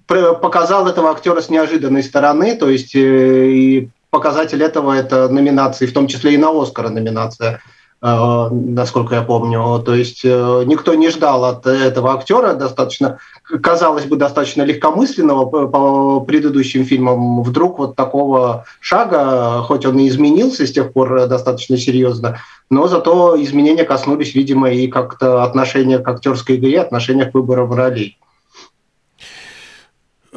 показал 0.07 0.87
этого 0.87 1.11
актера 1.11 1.41
с 1.41 1.49
неожиданной 1.49 2.03
стороны, 2.03 2.55
то 2.55 2.69
есть 2.69 2.91
и 2.95 3.89
показатель 4.15 4.63
этого– 4.63 4.93
это 5.01 5.27
номинации, 5.27 5.87
в 5.87 5.93
том 5.93 6.07
числе 6.07 6.35
и 6.35 6.37
на 6.37 6.49
«Оскара» 6.49 6.87
номинация, 6.87 7.59
э, 8.01 8.47
насколько 8.51 9.15
я 9.15 9.23
помню. 9.23 9.83
То 9.85 9.93
есть 9.93 10.21
э, 10.23 10.63
никто 10.65 10.95
не 10.95 11.09
ждал 11.09 11.43
от 11.43 11.67
этого 11.67 12.13
актера 12.13 12.53
достаточно, 12.53 13.17
казалось 13.61 14.05
бы, 14.05 14.15
достаточно 14.15 14.63
легкомысленного 14.63 15.67
по 15.67 16.21
предыдущим 16.21 16.85
фильмам, 16.85 17.43
вдруг 17.43 17.77
вот 17.79 17.97
такого 17.97 18.63
шага, 18.79 19.61
хоть 19.63 19.85
он 19.85 19.99
и 19.99 20.07
изменился 20.07 20.65
с 20.65 20.71
тех 20.71 20.93
пор 20.93 21.27
достаточно 21.27 21.77
серьезно, 21.77 22.37
но 22.69 22.87
зато 22.87 23.35
изменения 23.43 23.83
коснулись, 23.83 24.33
видимо, 24.33 24.71
и 24.71 24.87
как-то 24.87 25.43
отношения 25.43 25.99
к 25.99 26.07
актерской 26.07 26.55
игре, 26.55 26.79
отношения 26.79 27.25
к 27.25 27.33
выборам 27.33 27.73
ролей. 27.73 28.17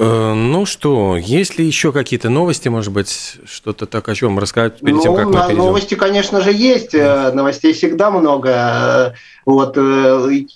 Э, 0.00 0.32
ну 0.32 0.64
что, 0.64 1.16
есть 1.16 1.58
ли 1.58 1.66
еще 1.66 1.92
какие-то 1.92 2.28
новости, 2.28 2.68
может 2.68 2.92
быть, 2.92 3.38
что-то 3.44 3.86
так 3.86 4.08
о 4.08 4.14
чем 4.14 4.38
рассказать 4.38 4.78
перед 4.78 4.94
ну, 4.94 5.02
тем, 5.02 5.16
как 5.16 5.26
мы 5.26 5.32
перейдем? 5.32 5.56
Новости, 5.56 5.96
конечно 5.96 6.40
же, 6.40 6.52
есть. 6.52 6.94
Э, 6.94 7.32
новостей 7.32 7.72
всегда 7.72 8.12
много. 8.12 8.50
Э, 8.50 9.10
вот 9.44 9.76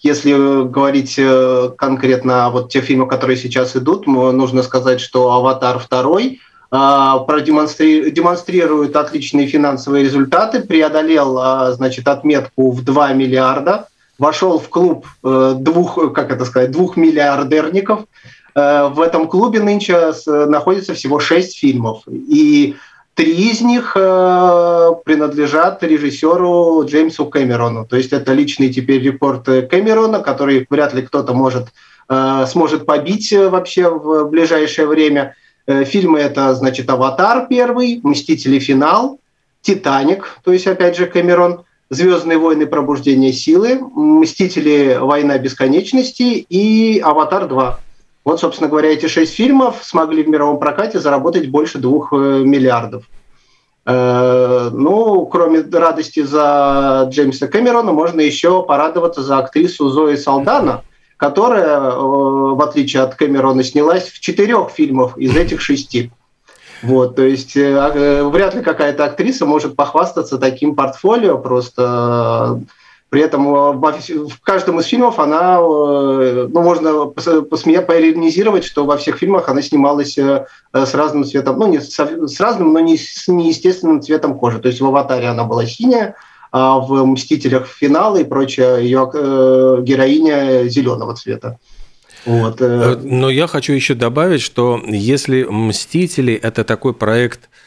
если 0.03 0.69
говорить 0.69 1.19
конкретно 1.77 2.51
вот 2.51 2.71
те 2.71 2.83
фильмы, 2.83 3.09
которые 3.09 3.37
сейчас 3.37 3.75
идут, 3.75 4.07
нужно 4.07 4.63
сказать, 4.63 5.01
что 5.01 5.33
«Аватар 5.33 5.83
2» 5.91 6.37
продемонстрирует 6.71 8.95
отличные 8.95 9.47
финансовые 9.47 10.05
результаты, 10.05 10.61
преодолел, 10.61 11.73
значит, 11.73 12.07
отметку 12.07 12.71
в 12.71 12.85
2 12.85 13.15
миллиарда, 13.15 13.89
вошел 14.19 14.59
в 14.59 14.69
клуб 14.69 15.07
двух, 15.23 16.13
как 16.13 16.31
это 16.31 16.45
сказать, 16.45 16.71
двух 16.71 16.99
миллиардерников– 16.99 18.01
в 18.55 19.01
этом 19.01 19.29
клубе 19.29 19.61
нынче 19.61 20.13
находится 20.27 20.95
всего 20.95 21.21
шесть 21.21 21.59
фильмов. 21.59 22.03
И 22.09 22.77
три 23.15 23.51
из 23.51 23.61
них 23.61 23.93
э, 23.95 24.91
принадлежат 25.05 25.83
режиссеру 25.83 26.85
Джеймсу 26.87 27.27
Кэмерону. 27.27 27.87
То 27.87 27.97
есть 27.97 28.13
это 28.13 28.33
личный 28.33 28.73
теперь 28.73 29.03
рекорд 29.03 29.45
Кэмерона, 29.45 30.21
который 30.21 30.67
вряд 30.69 30.95
ли 30.95 31.03
кто-то 31.03 31.35
может, 31.35 31.69
э, 32.09 32.47
сможет 32.49 32.87
побить 32.87 33.33
вообще 33.33 33.89
в 33.89 34.29
ближайшее 34.29 34.87
время. 34.87 35.35
Фильмы 35.65 36.19
это, 36.19 36.57
значит, 36.57 36.91
«Аватар» 36.91 37.47
первый, 37.49 38.01
«Мстители. 38.03 38.59
Финал», 38.59 39.21
«Титаник», 39.61 40.41
то 40.43 40.53
есть, 40.53 40.67
опять 40.67 40.97
же, 40.97 41.07
Кэмерон, 41.07 41.63
«Звездные 41.89 42.37
войны. 42.37 42.67
Пробуждение 42.67 43.33
силы», 43.33 43.79
«Мстители. 43.95 44.99
Война 45.01 45.39
бесконечности» 45.39 46.45
и 46.49 46.99
«Аватар 46.99 47.45
2». 47.45 47.75
Вот, 48.25 48.41
собственно 48.41 48.71
говоря, 48.71 48.91
эти 48.91 49.07
шесть 49.07 49.35
фильмов 49.35 49.81
смогли 49.83 50.23
в 50.23 50.29
мировом 50.29 50.61
прокате 50.61 51.01
заработать 51.01 51.49
больше 51.49 51.79
двух 51.79 52.13
э, 52.13 52.17
миллиардов. 52.45 53.05
Э, 53.85 54.71
ну, 54.73 55.27
кроме 55.27 55.61
радости 55.61 56.23
за 56.23 57.09
Джеймса 57.11 57.49
Кэмерона, 57.49 57.91
можно 57.93 58.21
еще 58.21 58.63
порадоваться 58.63 59.23
за 59.23 59.39
актрису 59.39 59.89
Зои 59.89 60.15
Салдана, 60.15 60.85
которая, 61.17 61.81
э, 61.81 61.91
в 61.91 62.63
отличие 62.63 63.03
от 63.03 63.17
Кэмерона, 63.17 63.65
снялась 63.65 64.09
в 64.09 64.21
четырех 64.21 64.71
фильмах 64.71 65.19
из 65.19 65.37
этих 65.37 65.61
шести. 65.61 66.13
Вот, 66.83 67.15
то 67.15 67.23
есть 67.23 67.55
вряд 67.55 68.55
ли 68.57 68.63
какая-то 68.63 69.05
актриса 69.05 69.47
может 69.47 69.77
похвастаться 69.77 70.37
таким 70.37 70.75
портфолио, 70.75 71.39
просто 71.39 72.61
при 73.13 73.21
этом 73.21 73.47
э, 73.55 73.73
в 74.27 74.41
каждом 74.41 74.81
из 74.81 74.87
фильмов 74.87 75.19
она, 75.19 75.59
э, 75.59 76.49
ну, 76.51 76.63
можно 76.63 77.05
посмеяться, 77.05 77.87
поиронизировать, 77.87 78.65
что 78.65 78.87
во 78.87 78.97
всех 78.97 79.19
фильмах 79.19 79.51
она 79.51 79.61
снималась 79.61 80.17
э, 80.17 80.47
с 80.73 80.95
разным 80.95 81.27
цветом, 81.27 81.59
ну, 81.59 81.67
не 81.67 81.79
с 81.79 82.41
разным, 82.41 82.73
но 82.73 82.81
не 82.81 82.97
с 82.97 83.29
неестественным 83.29 84.01
цветом 84.01 84.39
кожи. 84.39 84.61
То 84.61 84.69
есть 84.69 84.81
в 84.81 84.87
«Аватаре» 84.87 85.29
она 85.29 85.45
была 85.45 85.67
синяя, 85.67 86.15
а 86.53 86.79
в 86.79 87.05
«Мстителях» 87.05 87.67
финала 87.67 88.17
и 88.17 88.25
прочее 88.25 88.83
ее 88.83 89.11
героиня 89.83 90.67
зеленого 90.71 91.15
цвета. 91.15 91.59
Вот. 92.25 92.61
Но 92.61 93.29
я 93.29 93.47
хочу 93.47 93.75
еще 93.75 93.93
добавить, 93.93 94.41
что 94.41 94.81
если 94.87 95.45
«Мстители»– 95.45 96.33
это 96.43 96.65
такой 96.65 96.95
проект– 96.95 97.51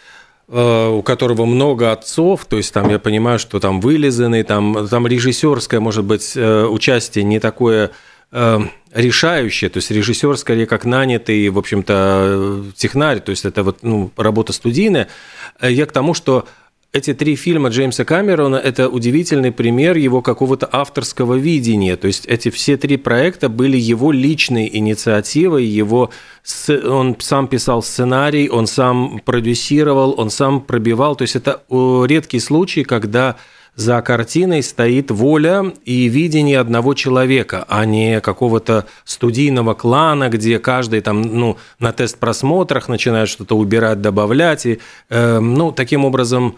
у 0.48 1.02
которого 1.02 1.46
много 1.46 1.92
отцов, 1.92 2.46
то 2.46 2.58
есть 2.58 2.74
там 2.74 2.90
я 2.90 3.00
понимаю, 3.00 3.40
что 3.40 3.60
там 3.60 3.82
вылизанный, 3.82 4.44
там, 4.44 4.88
там 4.88 5.08
режиссерское, 5.08 5.80
может 5.80 6.04
быть, 6.04 6.34
э, 6.36 6.66
участие 6.66 7.24
не 7.24 7.40
такое 7.40 7.92
э, 8.32 8.60
решающее, 8.94 9.70
то 9.70 9.78
есть 9.78 9.90
режиссер 9.90 10.38
скорее 10.38 10.68
как 10.68 10.86
нанятый, 10.86 11.50
в 11.50 11.58
общем-то, 11.58 12.64
технарь, 12.76 13.22
то 13.22 13.32
есть 13.32 13.46
это 13.46 13.64
вот 13.64 13.80
ну, 13.82 14.12
работа 14.18 14.54
студийная. 14.54 15.08
Я 15.62 15.86
к 15.88 15.92
тому, 15.92 16.14
что 16.14 16.48
эти 16.96 17.14
три 17.14 17.36
фильма 17.36 17.70
Джеймса 17.70 18.06
Камерона– 18.06 18.56
это 18.64 18.88
удивительный 18.88 19.52
пример 19.52 19.98
его 19.98 20.22
какого-то 20.22 20.70
авторского 20.72 21.34
видения. 21.34 21.98
То 21.98 22.08
есть 22.08 22.26
эти 22.26 22.50
все 22.50 22.78
три 22.78 22.96
проекта 22.96 23.50
были 23.50 23.76
его 23.76 24.14
личной 24.14 24.70
инициативой, 24.72 25.66
его, 25.66 26.12
он 26.88 27.18
сам 27.20 27.50
писал 27.50 27.84
сценарий, 27.84 28.50
он 28.50 28.66
сам 28.66 29.20
продюсировал, 29.26 30.16
он 30.18 30.30
сам 30.30 30.62
пробивал. 30.62 31.18
То 31.18 31.24
есть 31.24 31.36
это 31.36 31.64
редкий 31.70 32.40
случай, 32.40 32.86
когда 32.86 33.36
за 33.76 34.02
картиной 34.02 34.64
стоит 34.64 35.12
воля 35.12 35.74
и 35.84 36.08
видение 36.08 36.60
одного 36.60 36.94
человека, 36.94 37.66
а 37.68 37.84
не 37.84 38.22
какого-то 38.22 38.86
студийного 39.04 39.74
клана, 39.74 40.30
где 40.30 40.60
каждый 40.60 41.02
там, 41.02 41.24
ну, 41.24 41.58
на 41.78 41.92
тест-просмотрах 41.92 42.88
начинает 42.88 43.28
что-то 43.28 43.58
убирать, 43.58 44.00
добавлять. 44.00 44.66
И, 44.66 44.80
э, 45.10 45.40
ну, 45.40 45.74
таким 45.74 46.06
образом, 46.06 46.56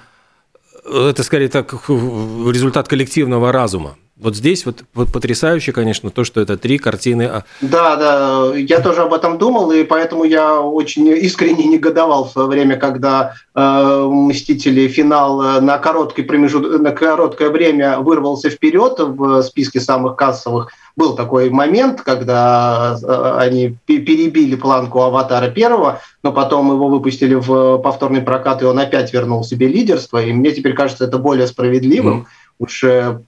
это 0.90 1.24
скорее 1.24 1.50
так 1.50 1.74
результат 1.90 2.88
коллективного 2.88 3.52
разума. 3.52 3.98
Вот 4.20 4.36
здесь 4.36 4.66
вот, 4.66 4.84
вот 4.96 5.12
потрясающе, 5.12 5.72
конечно, 5.72 6.10
то, 6.10 6.24
что 6.24 6.42
это 6.42 6.58
три 6.58 6.80
картины. 6.80 7.24
А 7.24 7.44
да, 7.62 7.96
да, 7.96 8.56
я 8.56 8.80
тоже 8.80 9.04
об 9.04 9.14
этом 9.14 9.38
думал, 9.38 9.72
и 9.72 9.84
поэтому 9.84 10.24
я 10.24 10.60
очень 10.60 11.08
искренне 11.08 11.66
негодовал 11.66 12.26
в 12.26 12.32
свое 12.32 12.48
время, 12.48 12.78
когда 12.78 13.36
э, 13.54 14.10
«Мстители» 14.10 14.88
финал 14.88 15.44
э, 15.44 15.62
на, 15.62 15.78
короткий 15.78 16.24
промежут... 16.24 16.82
на 16.82 16.92
короткое 16.92 17.52
время 17.52 18.00
вырвался 18.00 18.50
вперед 18.50 18.96
в 18.98 19.44
списке 19.44 19.80
самых 19.80 20.16
кассовых. 20.16 20.72
Был 20.96 21.16
такой 21.16 21.52
момент, 21.52 22.02
когда 22.02 22.98
э, 23.00 23.36
они 23.38 23.78
перебили 23.86 24.56
планку 24.56 25.02
«Аватара» 25.02 25.52
первого, 25.52 26.02
но 26.24 26.32
потом 26.32 26.72
его 26.72 26.88
выпустили 26.88 27.36
в 27.36 27.78
повторный 27.78 28.22
прокат, 28.22 28.64
и 28.64 28.66
он 28.66 28.80
опять 28.80 29.14
вернул 29.14 29.44
себе 29.44 29.68
лидерство, 29.68 30.24
и 30.24 30.34
мне 30.34 30.50
теперь 30.52 30.74
кажется 30.74 31.04
это 31.04 31.20
более 31.20 31.46
справедливым. 31.46 32.22
Mm 32.22 32.26
Уж 32.60 32.86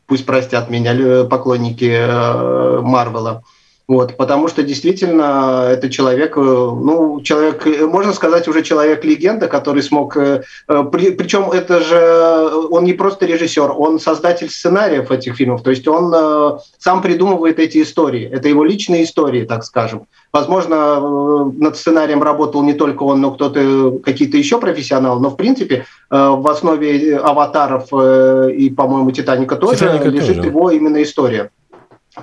пусть 0.07 0.25
простят 0.25 0.69
меня 0.69 0.93
поклонники 1.25 1.85
э, 1.85 2.81
Марвела. 2.81 3.43
Вот, 3.89 4.17
потому 4.17 4.47
что 4.47 4.61
действительно 4.61 5.65
это 5.67 5.89
человек, 5.89 6.37
э, 6.37 6.41
ну, 6.41 7.21
человек, 7.21 7.65
э, 7.65 7.87
можно 7.87 8.13
сказать, 8.13 8.47
уже 8.47 8.61
человек-легенда, 8.61 9.47
который 9.47 9.81
смог, 9.81 10.13
при, 10.13 11.09
причем 11.09 11.49
это 11.49 11.79
же, 11.79 12.51
он 12.69 12.83
не 12.83 12.93
просто 12.93 13.25
режиссер, 13.25 13.73
он 13.75 13.99
создатель 13.99 14.47
сценариев 14.51 15.09
этих 15.09 15.37
фильмов, 15.37 15.63
то 15.63 15.71
есть 15.71 15.87
он 15.87 16.59
сам 16.77 17.01
придумывает 17.01 17.57
эти 17.57 17.81
истории, 17.81 18.29
это 18.31 18.47
его 18.47 18.63
личные 18.63 19.05
истории, 19.05 19.43
так 19.43 19.63
скажем. 19.63 20.05
Возможно, 20.31 21.49
над 21.57 21.75
сценарием 21.75 22.21
работал 22.21 22.61
не 22.61 22.73
только 22.73 23.01
он, 23.01 23.21
но 23.21 23.31
кто-то, 23.31 23.97
какие-то 24.03 24.37
еще 24.37 24.59
профессионалы, 24.59 25.19
но 25.19 25.31
в 25.31 25.35
принципе 25.35 25.85
в 26.11 26.47
основе 26.47 27.17
аватаров 27.17 27.91
и, 27.91 28.69
по-моему, 28.69 29.09
Титаника 29.09 29.55
тоже 29.55 29.77
Титаника 29.79 30.09
лежит 30.09 30.35
тоже. 30.37 30.49
его 30.49 30.69
именно 30.69 31.01
история 31.01 31.49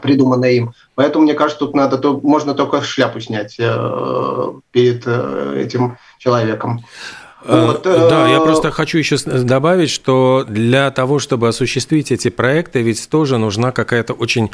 придуманная 0.01 0.53
им. 0.53 0.73
Поэтому, 0.95 1.25
мне 1.25 1.35
кажется, 1.35 1.61
тут 1.61 1.75
надо, 1.75 1.99
то, 1.99 2.21
можно 2.23 2.55
только 2.55 2.83
шляпу 2.83 3.21
снять 3.21 3.57
э, 3.59 4.53
перед 4.71 5.03
э, 5.07 5.63
этим 5.65 5.99
человеком. 6.19 6.85
Э, 7.45 7.67
вот, 7.67 7.83
да, 7.83 8.29
я 8.29 8.41
просто 8.41 8.71
хочу 8.71 8.99
еще 8.99 9.17
добавить, 9.19 9.91
что 9.91 10.45
для 10.49 10.91
того, 10.91 11.19
чтобы 11.19 11.49
осуществить 11.49 12.11
эти 12.13 12.29
проекты, 12.29 12.83
ведь 12.83 13.09
тоже 13.09 13.39
нужна 13.39 13.73
какая-то 13.73 14.13
очень 14.13 14.51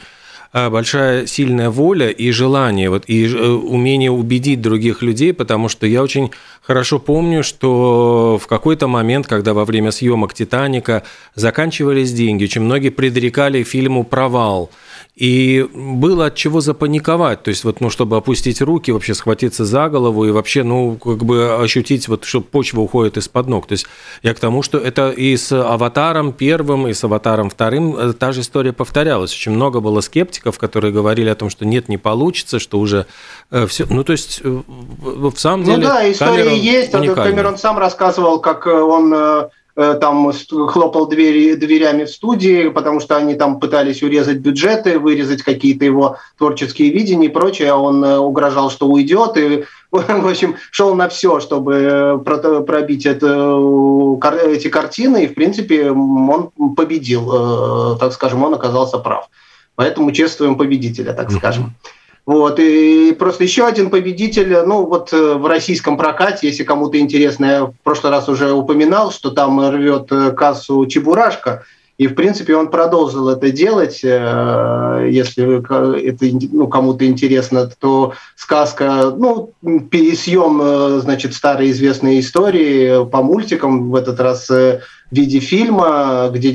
большая 0.53 1.27
сильная 1.27 1.71
воля 1.71 2.11
и 2.11 2.31
желание, 2.31 2.91
вот, 2.91 3.05
и 3.07 3.27
э, 3.27 3.49
умение 3.49 4.11
убедить 4.11 4.61
других 4.61 5.01
людей, 5.01 5.33
потому 5.33 5.71
что 5.71 5.87
я 5.87 6.03
очень 6.03 6.31
хорошо 6.61 6.99
помню, 6.99 7.43
что 7.43 8.39
в 8.39 8.47
какой-то 8.47 8.87
момент, 8.87 9.27
когда 9.27 9.55
во 9.55 9.65
время 9.65 9.91
съемок 9.91 10.35
«Титаника» 10.35 11.05
заканчивались 11.35 12.13
деньги, 12.13 12.45
очень 12.45 12.61
многие 12.61 12.91
предрекали 12.91 13.63
фильму 13.63 14.05
провал– 14.05 14.71
и 15.15 15.69
было 15.75 16.27
от 16.27 16.37
чего 16.37 16.63
запаниковать, 16.63 17.43
то 17.43 17.51
есть 17.51 17.65
вот, 17.65 17.83
ну, 17.83 17.91
чтобы 17.91 18.17
опустить 18.17 18.63
руки, 18.63 18.91
вообще 18.91 19.13
схватиться 19.13 19.67
за 19.67 19.91
голову 19.91 20.25
и 20.25 20.31
вообще, 20.31 20.63
ну, 20.63 20.97
как 20.97 21.25
бы 21.25 21.55
ощутить, 21.63 22.09
вот, 22.09 22.25
что 22.25 22.41
почва 22.41 22.81
уходит 22.81 23.19
из-под 23.19 23.47
ног. 23.47 23.67
То 23.67 23.73
есть 23.73 23.87
я 24.23 24.33
к 24.33 24.41
тому, 24.41 24.63
что 24.63 24.79
это 24.79 25.11
и 25.11 25.37
с 25.37 25.53
«Аватаром» 25.53 26.33
первым, 26.33 26.89
и 26.89 26.95
с 26.95 27.05
«Аватаром» 27.05 27.51
вторым 27.51 27.95
э, 27.95 28.13
та 28.15 28.33
же 28.33 28.41
история 28.41 28.73
повторялась. 28.73 29.35
Очень 29.35 29.53
много 29.53 29.81
было 29.81 30.01
скептиков, 30.01 30.59
которые 30.59 30.95
говорили 30.95 31.29
о 31.29 31.35
том, 31.35 31.51
что 31.51 31.67
нет, 31.67 31.91
не 31.91 31.99
получится, 31.99 32.59
что 32.59 32.79
уже 32.79 33.05
э, 33.51 33.67
все, 33.67 33.85
ну, 33.91 34.05
то 34.05 34.13
есть 34.13 34.41
э, 34.43 34.63
в 34.69 35.37
самом 35.37 35.61
ну 35.61 35.67
деле... 35.67 35.79
Ну 35.79 35.89
да, 35.89 36.11
история 36.11 36.57
есть, 36.57 36.95
уникальная. 36.95 37.33
Камерон 37.33 37.59
сам 37.59 37.77
рассказывал, 37.77 38.41
как 38.41 38.67
он 38.67 39.51
там 39.75 40.33
хлопал 40.69 41.07
двери, 41.07 41.55
дверями 41.55 42.05
в 42.05 42.11
студии, 42.11 42.69
потому 42.69 43.01
что 43.01 43.17
они 43.17 43.35
там 43.35 43.59
пытались 43.59 44.03
урезать 44.03 44.39
бюджеты, 44.39 44.99
вырезать 44.99 45.43
какие-то 45.43 45.85
его 45.85 46.19
творческие 46.37 46.91
видения 46.91 47.27
и 47.27 47.31
прочее, 47.31 47.71
а 47.71 47.77
он 47.77 48.05
э, 48.05 48.19
угрожал, 48.19 48.71
что 48.71 48.87
уйдет, 48.87 49.37
и, 49.37 49.65
в 49.91 50.29
общем, 50.29 50.57
шел 50.71 50.95
на 50.95 51.09
все, 51.09 51.41
чтобы 51.41 51.75
э, 51.75 52.19
пробить 52.19 53.07
это, 53.07 53.59
эти 54.45 54.69
картины, 54.69 55.25
и, 55.25 55.29
в 55.29 55.35
принципе, 55.35 55.91
он 55.91 56.51
победил, 56.77 57.97
так 57.99 58.13
скажем, 58.13 58.43
он 58.43 58.55
оказался 58.55 58.99
прав. 58.99 59.29
Поэтому 59.75 60.13
чествуем 60.13 60.57
победителя, 60.57 61.13
так 61.13 61.31
скажем. 61.31 61.75
Вот, 62.25 62.61
и 62.61 63.13
просто 63.19 63.43
еще 63.43 63.67
один 63.67 63.91
победитель, 63.91 64.57
ну 64.65 64.87
вот 64.87 65.13
э, 65.13 65.35
в 65.35 65.45
российском 65.47 65.97
прокате, 65.97 66.47
если 66.47 66.63
кому-то 66.63 66.97
интересно, 66.97 67.45
я 67.47 67.65
в 67.65 67.75
прошлый 67.83 68.13
раз 68.13 68.29
уже 68.29 68.53
упоминал, 68.53 69.11
что 69.11 69.33
там 69.33 69.61
рвет 69.69 70.07
э, 70.13 70.31
кассу 70.31 70.87
Чебурашка, 70.87 71.65
и, 71.99 72.07
в 72.07 72.15
принципе, 72.15 72.55
он 72.55 72.71
продолжил 72.71 73.29
это 73.29 73.51
делать. 73.51 74.03
Э, 74.05 75.09
если 75.11 75.59
это 75.67 76.27
ну, 76.53 76.69
кому-то 76.69 77.05
интересно, 77.05 77.69
то 77.81 78.13
сказка, 78.37 79.13
ну, 79.17 79.51
пересъем, 79.91 81.01
значит, 81.01 81.35
старые 81.35 81.73
известные 81.73 82.21
истории 82.21 83.05
по 83.05 83.23
мультикам, 83.23 83.91
в 83.91 83.97
этот 83.97 84.21
раз 84.21 84.49
в 84.49 84.81
виде 85.11 85.41
фильма, 85.41 86.31
где 86.33 86.53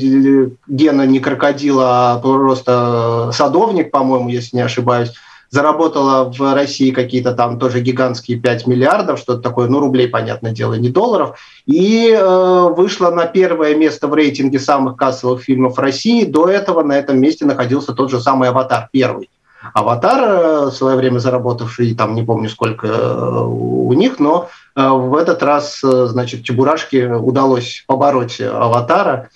Гена 0.67 1.05
не 1.05 1.19
крокодил, 1.19 1.79
а 1.81 2.19
просто 2.19 3.31
садовник, 3.33 3.91
по-моему, 3.91 4.29
если 4.29 4.55
не 4.55 4.61
ошибаюсь 4.61 5.11
заработала 5.49 6.31
в 6.31 6.53
России 6.53 6.91
какие-то 6.91 7.33
там 7.33 7.59
тоже 7.59 7.81
гигантские 7.81 8.39
5 8.39 8.67
миллиардов, 8.67 9.19
что-то 9.19 9.41
такое, 9.41 9.67
ну, 9.67 9.79
рублей, 9.79 10.07
понятное 10.07 10.51
дело, 10.51 10.73
не 10.75 10.89
долларов, 10.89 11.37
и 11.65 12.11
э, 12.11 12.67
вышла 12.75 13.11
на 13.11 13.25
первое 13.25 13.75
место 13.75 14.07
в 14.07 14.13
рейтинге 14.13 14.59
самых 14.59 14.97
кассовых 14.97 15.41
фильмов 15.41 15.79
России. 15.79 16.25
До 16.25 16.47
этого 16.47 16.83
на 16.83 16.93
этом 16.93 17.19
месте 17.19 17.45
находился 17.45 17.93
тот 17.93 18.11
же 18.11 18.19
самый 18.19 18.49
«Аватар» 18.49 18.89
первый. 18.91 19.29
«Аватар», 19.73 20.19
э, 20.21 20.65
в 20.65 20.71
свое 20.71 20.95
время 20.95 21.19
заработавший, 21.19 21.95
там 21.95 22.15
не 22.15 22.23
помню 22.23 22.49
сколько 22.49 22.87
э, 22.87 23.41
у 23.43 23.91
них, 23.93 24.19
но 24.19 24.49
э, 24.75 24.87
в 24.87 25.15
этот 25.15 25.43
раз, 25.43 25.79
значит, 25.81 26.43
Чебурашке 26.43 27.07
удалось 27.13 27.83
побороть 27.87 28.39
«Аватара», 28.41 29.29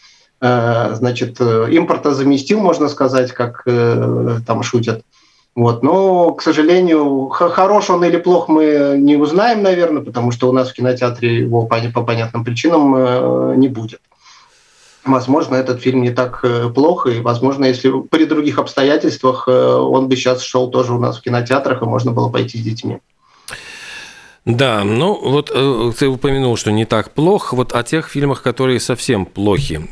значит, 0.43 1.39
импорта 1.39 2.15
заместил, 2.15 2.61
можно 2.61 2.89
сказать, 2.89 3.31
как 3.31 3.63
там 3.63 4.63
шутят. 4.63 5.03
Вот. 5.55 5.83
Но, 5.83 6.33
к 6.33 6.41
сожалению, 6.41 7.27
хорош 7.27 7.89
он 7.89 8.05
или 8.05 8.17
плох 8.17 8.47
мы 8.47 8.95
не 8.97 9.17
узнаем, 9.17 9.63
наверное, 9.63 10.01
потому 10.01 10.31
что 10.31 10.49
у 10.49 10.53
нас 10.53 10.69
в 10.69 10.73
кинотеатре 10.73 11.39
его 11.39 11.65
по, 11.65 11.77
по 11.93 12.03
понятным 12.03 12.45
причинам 12.45 12.95
э, 12.95 13.55
не 13.57 13.67
будет. 13.67 13.99
Возможно, 15.03 15.55
этот 15.55 15.81
фильм 15.81 16.03
не 16.03 16.11
так 16.11 16.39
э, 16.43 16.69
плохо, 16.69 17.09
и, 17.09 17.21
возможно, 17.21 17.65
если 17.65 17.91
при 18.09 18.25
других 18.25 18.59
обстоятельствах 18.59 19.45
э, 19.47 19.51
он 19.51 20.07
бы 20.07 20.15
сейчас 20.15 20.41
шел 20.41 20.69
тоже 20.69 20.93
у 20.93 20.99
нас 20.99 21.17
в 21.17 21.21
кинотеатрах, 21.21 21.81
и 21.81 21.85
можно 21.85 22.11
было 22.11 22.29
пойти 22.29 22.57
с 22.57 22.61
детьми. 22.61 22.99
Да, 24.45 24.83
ну 24.83 25.19
вот 25.21 25.51
ты 25.97 26.07
упомянул, 26.07 26.57
что 26.57 26.71
не 26.71 26.85
так 26.85 27.11
плохо. 27.11 27.55
Вот 27.55 27.73
о 27.73 27.83
тех 27.83 28.07
фильмах, 28.09 28.41
которые 28.41 28.79
совсем 28.79 29.25
плохи 29.25 29.87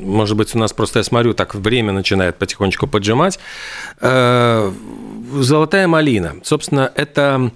может 0.00 0.36
быть, 0.36 0.54
у 0.54 0.58
нас 0.58 0.72
просто, 0.72 1.00
я 1.00 1.04
смотрю, 1.04 1.34
так 1.34 1.54
время 1.54 1.92
начинает 1.92 2.36
потихонечку 2.36 2.86
поджимать. 2.86 3.38
Э, 4.00 4.72
«Золотая 5.32 5.86
малина». 5.86 6.36
Собственно, 6.42 6.90
это 6.94 7.50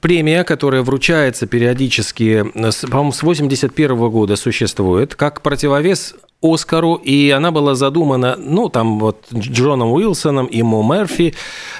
премия, 0.00 0.44
которая 0.44 0.82
вручается 0.82 1.46
периодически, 1.46 2.44
по-моему, 2.88 3.12
с 3.12 3.22
81 3.22 4.10
года 4.10 4.36
существует, 4.36 5.14
как 5.14 5.42
противовес 5.42 6.14
Оскару, 6.42 6.94
и 6.96 7.30
она 7.30 7.50
была 7.50 7.74
задумана, 7.74 8.36
ну, 8.38 8.68
там 8.68 8.98
вот 8.98 9.24
Джоном 9.32 9.92
Уилсоном 9.92 10.46
и 10.46 10.62
Мо 10.62 10.82
Мерфи, 10.82 11.34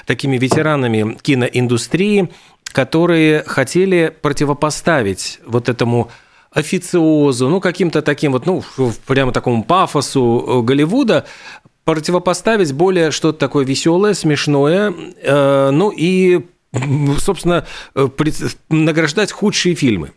такими 0.05 0.37
ветеранами 0.37 1.17
киноиндустрии, 1.21 2.29
которые 2.77 3.43
хотели 3.47 4.15
противопоставить 4.21 5.39
вот 5.47 5.67
этому 5.67 6.11
официозу, 6.51 7.49
ну, 7.49 7.59
каким-то 7.59 8.03
таким 8.03 8.33
вот, 8.33 8.45
ну, 8.45 8.61
прямо 9.07 9.31
такому 9.31 9.63
пафосу 9.63 10.45
э, 10.47 10.61
Голливуда, 10.61 11.25
противопоставить 11.85 12.73
более 12.73 13.09
что-то 13.09 13.39
такое 13.39 13.65
веселое, 13.65 14.13
смешное, 14.13 14.93
э, 15.23 15.71
ну 15.71 15.89
и 15.89 16.45
собственно, 17.17 17.65
э, 17.95 18.07
награждать 18.69 19.31
худшие 19.31 19.73
фильмы. 19.73 20.11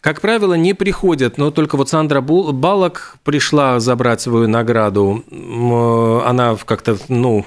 Как 0.00 0.22
правило, 0.22 0.54
не 0.54 0.72
приходят, 0.72 1.36
но 1.36 1.50
только 1.50 1.76
вот 1.76 1.90
Сандра 1.90 2.22
Балок 2.22 3.18
пришла 3.24 3.78
забрать 3.78 4.22
свою 4.22 4.48
награду. 4.48 5.22
Она 6.24 6.56
как-то, 6.64 6.96
ну, 7.08 7.44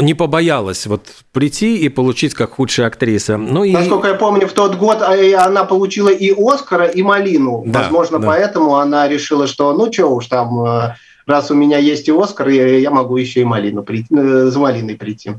не 0.00 0.14
побоялась 0.14 0.86
вот 0.86 1.02
прийти 1.32 1.78
и 1.78 1.88
получить 1.88 2.34
как 2.34 2.52
худшая 2.52 2.86
актриса. 2.86 3.36
Ну, 3.36 3.64
и... 3.64 3.72
Насколько 3.72 4.08
я 4.08 4.14
помню, 4.14 4.46
в 4.46 4.52
тот 4.52 4.76
год 4.76 5.02
а, 5.02 5.44
она 5.44 5.64
получила 5.64 6.08
и 6.08 6.32
Оскара, 6.32 6.86
и 6.86 7.02
Малину. 7.02 7.62
Да, 7.66 7.80
Возможно, 7.80 8.18
да. 8.18 8.26
поэтому 8.26 8.76
она 8.76 9.08
решила, 9.08 9.46
что 9.46 9.72
ну 9.72 9.92
что 9.92 10.08
уж 10.14 10.26
там, 10.26 10.64
э, 10.64 10.94
раз 11.26 11.50
у 11.50 11.54
меня 11.54 11.78
есть 11.78 12.08
и 12.08 12.12
Оскар, 12.12 12.48
я 12.48 12.90
могу 12.90 13.16
еще 13.16 13.40
и 13.40 13.44
Малину 13.44 13.82
прийти, 13.82 14.14
э, 14.14 14.46
за 14.46 14.58
Малиной 14.58 14.96
прийти. 14.96 15.32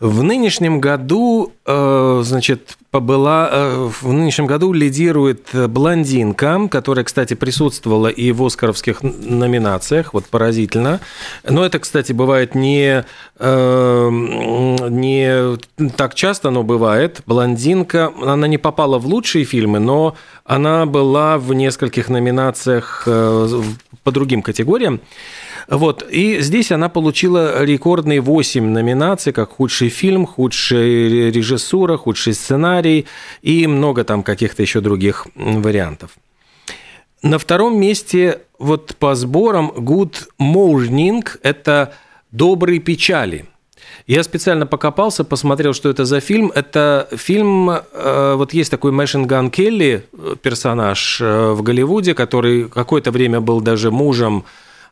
В 0.00 0.22
нынешнем 0.22 0.80
году, 0.80 1.52
э, 1.64 2.20
значит, 2.24 2.76
была, 2.92 3.48
э, 3.52 3.90
в 4.00 4.12
нынешнем 4.12 4.46
году 4.46 4.72
лидирует 4.72 5.48
«Блондинка», 5.52 6.68
которая, 6.70 7.04
кстати, 7.04 7.34
присутствовала 7.34 8.08
и 8.08 8.32
в 8.32 8.44
«Оскаровских» 8.44 9.02
номинациях, 9.02 10.14
вот 10.14 10.26
поразительно. 10.26 11.00
Но 11.48 11.64
это, 11.64 11.78
кстати, 11.78 12.12
бывает 12.12 12.54
не, 12.54 13.04
э, 13.38 14.08
не 14.10 15.58
так 15.96 16.14
часто, 16.14 16.50
но 16.50 16.62
бывает. 16.62 17.22
«Блондинка», 17.26 18.12
она 18.22 18.46
не 18.46 18.58
попала 18.58 18.98
в 18.98 19.06
лучшие 19.06 19.44
фильмы, 19.44 19.78
но 19.78 20.16
она 20.44 20.86
была 20.86 21.38
в 21.38 21.52
нескольких 21.52 22.08
номинациях 22.08 23.02
по 23.04 24.10
другим 24.12 24.42
категориям. 24.42 25.00
Вот. 25.68 26.04
И 26.08 26.40
здесь 26.40 26.70
она 26.72 26.88
получила 26.88 27.64
рекордные 27.64 28.20
8 28.20 28.64
номинаций, 28.64 29.32
как 29.32 29.50
худший 29.50 29.88
фильм, 29.88 30.26
худшая 30.26 31.30
режиссура, 31.30 31.96
худший 31.96 32.34
сценарий 32.34 33.06
и 33.42 33.66
много 33.66 34.04
там 34.04 34.22
каких-то 34.22 34.62
еще 34.62 34.80
других 34.80 35.26
вариантов. 35.34 36.10
На 37.22 37.38
втором 37.38 37.80
месте 37.80 38.40
вот 38.58 38.94
по 38.96 39.14
сборам 39.14 39.72
Good 39.76 40.28
Morning– 40.40 41.26
это 41.42 41.92
«Добрые 42.30 42.78
печали». 42.78 43.46
Я 44.06 44.22
специально 44.22 44.66
покопался, 44.66 45.24
посмотрел, 45.24 45.72
что 45.72 45.88
это 45.88 46.04
за 46.04 46.20
фильм. 46.20 46.52
Это 46.54 47.08
фильм, 47.16 47.70
э, 47.70 48.34
вот 48.36 48.52
есть 48.52 48.70
такой 48.70 48.92
Мэшин 48.92 49.26
Ган 49.26 49.50
Келли, 49.50 50.04
персонаж 50.42 51.20
э, 51.20 51.52
в 51.52 51.62
Голливуде, 51.62 52.14
который 52.14 52.68
какое-то 52.68 53.10
время 53.10 53.40
был 53.40 53.60
даже 53.60 53.90
мужем 53.90 54.44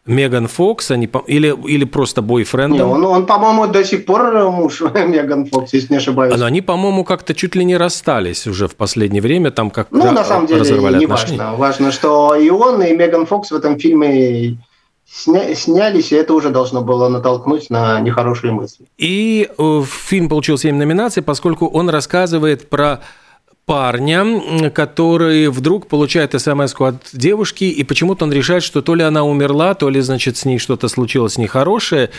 Меган 0.07 0.49
Фокс, 0.49 0.90
они, 0.90 1.09
или, 1.27 1.55
или 1.67 1.85
просто 1.85 2.21
бойфрендом? 2.21 2.77
Не, 2.77 2.95
он, 2.95 3.05
он, 3.05 3.27
по-моему, 3.27 3.67
до 3.67 3.85
сих 3.85 4.05
пор 4.05 4.51
муж 4.51 4.81
Меган 4.95 5.47
Фокс, 5.47 5.73
если 5.73 5.95
не 5.95 5.97
ошибаюсь. 5.97 6.35
Но 6.37 6.45
они, 6.45 6.61
по-моему, 6.61 7.05
как-то 7.05 7.35
чуть 7.35 7.55
ли 7.55 7.64
не 7.64 7.77
расстались 7.77 8.47
уже 8.47 8.69
в 8.69 8.77
последнее 8.77 9.23
время, 9.23 9.51
там 9.51 9.71
как 9.71 9.88
Ну, 9.90 10.11
на 10.12 10.25
самом 10.25 10.47
деле, 10.47 10.61
не 10.99 11.07
важно. 11.07 11.55
Важно, 11.57 11.90
что 11.90 12.35
и 12.35 12.51
он, 12.51 12.83
и 12.83 12.95
Меган 12.95 13.25
Фокс 13.25 13.51
в 13.51 13.55
этом 13.55 13.79
фильме 13.79 14.59
сня, 15.07 15.55
снялись, 15.55 16.12
и 16.12 16.17
это 16.17 16.35
уже 16.35 16.51
должно 16.51 16.83
было 16.83 17.09
натолкнуть 17.09 17.71
на 17.71 18.01
нехорошие 18.01 18.53
мысли. 18.53 18.87
И 18.99 19.49
э, 19.57 19.83
фильм 19.87 20.29
получил 20.29 20.59
7 20.59 20.77
номинаций, 20.77 21.23
поскольку 21.23 21.67
он 21.67 21.88
рассказывает 21.88 22.69
про 22.69 23.01
парня, 23.66 24.70
который 24.70 25.48
вдруг 25.48 25.87
получает 25.87 26.38
смс 26.40 26.74
от 26.79 26.96
девушки, 27.12 27.64
и 27.64 27.83
почему-то 27.85 28.24
он 28.24 28.33
решает, 28.33 28.62
что 28.62 28.83
то 28.83 28.94
ли 28.94 29.03
она 29.03 29.24
умерла, 29.24 29.74
то 29.74 29.88
ли, 29.88 30.00
значит, 30.00 30.37
с 30.37 30.44
ней 30.44 30.59
что-то 30.59 30.88
случилось 30.88 31.38
нехорошее, 31.38 32.11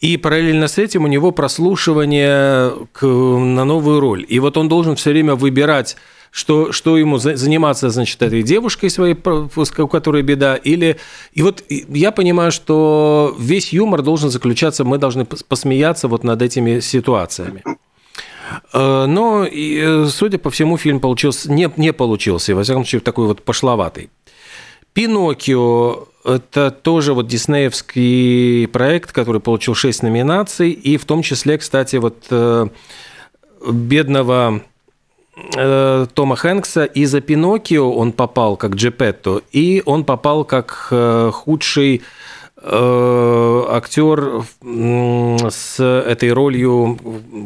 и 0.00 0.16
параллельно 0.16 0.66
с 0.68 0.78
этим 0.78 1.04
у 1.04 1.08
него 1.08 1.30
прослушивание 1.30 2.72
к, 2.92 3.06
на 3.06 3.64
новую 3.64 4.00
роль. 4.00 4.24
И 4.28 4.38
вот 4.38 4.56
он 4.56 4.68
должен 4.68 4.96
все 4.96 5.10
время 5.10 5.34
выбирать 5.34 5.96
что, 6.30 6.72
что 6.72 6.98
ему 6.98 7.18
заниматься, 7.18 7.90
значит, 7.90 8.20
этой 8.20 8.42
девушкой 8.42 8.90
своей, 8.90 9.14
у 9.14 9.86
которой 9.86 10.22
беда, 10.22 10.56
или... 10.56 10.96
И 11.32 11.42
вот 11.42 11.62
я 11.68 12.10
понимаю, 12.10 12.50
что 12.50 13.36
весь 13.38 13.72
юмор 13.72 14.02
должен 14.02 14.30
заключаться, 14.30 14.82
мы 14.82 14.98
должны 14.98 15.26
посмеяться 15.26 16.08
вот 16.08 16.24
над 16.24 16.42
этими 16.42 16.80
ситуациями. 16.80 17.62
Э, 18.72 19.06
но, 19.06 19.44
э, 19.44 20.06
судя 20.06 20.38
по 20.38 20.50
всему, 20.50 20.76
фильм 20.76 21.00
получился, 21.00 21.50
не, 21.50 21.70
не 21.76 21.92
получился, 21.92 22.54
во 22.54 22.62
всяком 22.62 22.84
случае, 22.84 23.00
такой 23.00 23.26
вот 23.26 23.42
пошловатый. 23.42 24.10
«Пиноккио»– 24.92 26.08
это 26.24 26.70
тоже 26.70 27.14
вот 27.14 27.26
диснеевский 27.26 28.68
проект, 28.68 29.12
который 29.12 29.40
получил 29.40 29.74
6 29.74 30.04
номинаций, 30.04 30.70
и 30.70 30.96
в 30.96 31.04
том 31.04 31.22
числе, 31.22 31.58
кстати, 31.58 31.96
вот 31.96 32.26
э, 32.30 32.68
бедного 33.70 34.60
Тома 35.34 36.36
Хэнкса 36.36 36.84
и 36.84 37.04
за 37.06 37.20
Пиноккио 37.20 37.92
он 37.92 38.12
попал 38.12 38.56
как 38.56 38.76
Джепетто, 38.76 39.40
и 39.50 39.82
он 39.84 40.04
попал 40.04 40.44
как 40.44 40.92
худший 41.32 42.02
актер 42.66 44.42
с 45.50 45.80
этой 45.80 46.32
ролью, 46.32 46.98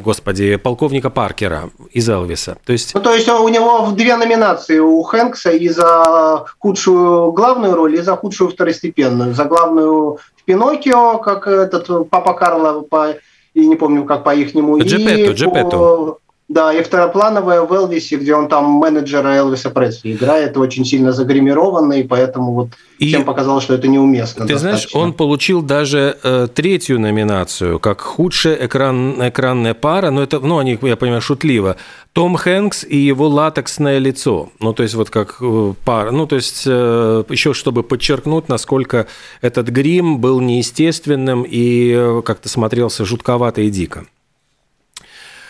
господи, 0.05 0.57
полковника 0.57 1.11
Паркера 1.11 1.71
из 1.91 2.09
Элвиса. 2.09 2.57
То 2.65 2.73
есть, 2.73 2.95
ну, 2.95 3.01
то 3.01 3.13
есть 3.13 3.29
у 3.29 3.49
него 3.49 3.91
две 3.93 4.17
номинации 4.17 4.79
у 4.79 5.03
Хэнкса 5.03 5.51
и 5.51 5.69
за 5.69 6.45
худшую 6.59 7.33
главную 7.33 7.75
роль, 7.75 7.97
и 7.97 8.01
за 8.01 8.17
худшую 8.17 8.51
второстепенную. 8.51 9.35
За 9.35 9.45
главную 9.45 10.19
в 10.37 10.45
Пиноккио, 10.45 11.19
как 11.19 11.47
этот 11.49 12.09
папа 12.11 12.35
Карло, 12.35 12.83
по, 12.83 13.17
и 13.55 13.67
не 13.67 13.77
помню, 13.77 14.05
как 14.05 14.23
по 14.25 14.35
ихнему. 14.35 14.79
Джепетто, 14.79 15.33
Джепетто. 15.33 16.17
Да, 16.49 16.73
и 16.73 16.83
второплановая 16.83 17.61
в 17.61 17.73
Элвисе, 17.75 18.17
где 18.17 18.35
он 18.35 18.49
там 18.49 18.65
менеджера 18.65 19.37
Элвиса 19.37 19.69
Пресли 19.69 20.13
играет, 20.13 20.57
очень 20.57 20.87
сильно 20.87 21.13
загримированный, 21.13 22.05
поэтому 22.05 22.55
вот 22.55 22.69
и 22.99 23.09
всем 23.09 23.25
показалось, 23.25 23.65
что 23.65 23.75
это 23.75 23.87
неуместно. 23.87 24.47
Ты 24.47 24.55
достаточно. 24.55 24.89
знаешь, 24.89 24.89
он 24.95 25.13
получил 25.13 25.61
даже 25.61 26.17
э, 26.23 26.49
третью 26.53 26.99
номинацию, 27.01 27.79
как 27.79 28.01
худшая 28.01 28.67
экран, 28.67 29.17
экранная 29.29 29.75
пара, 29.75 30.11
но 30.11 30.23
это, 30.23 30.41
ну, 30.41 30.57
они, 30.57 30.79
я 30.81 30.97
понимаю, 30.97 31.21
шутливо. 31.21 31.77
Том 32.15 32.37
Хэнкс 32.37 32.85
и 32.85 32.97
его 32.97 33.29
латексное 33.29 33.99
лицо. 33.99 34.49
Ну, 34.59 34.73
то 34.73 34.83
есть 34.83 34.95
вот 34.95 35.11
как 35.11 35.37
э, 35.43 35.75
пара. 35.85 36.13
Ну, 36.13 36.27
то 36.27 36.37
есть 36.37 36.65
э, 36.67 37.25
еще 37.29 37.53
чтобы 37.53 37.83
подчеркнуть, 37.83 38.49
насколько 38.49 39.07
этот 39.43 39.69
грим 39.69 40.19
был 40.19 40.41
неестественным 40.41 41.43
и 41.47 41.93
э, 41.93 42.23
как-то 42.25 42.49
смотрелся 42.49 43.05
жутковато 43.05 43.61
и 43.61 43.71
дико. 43.71 44.07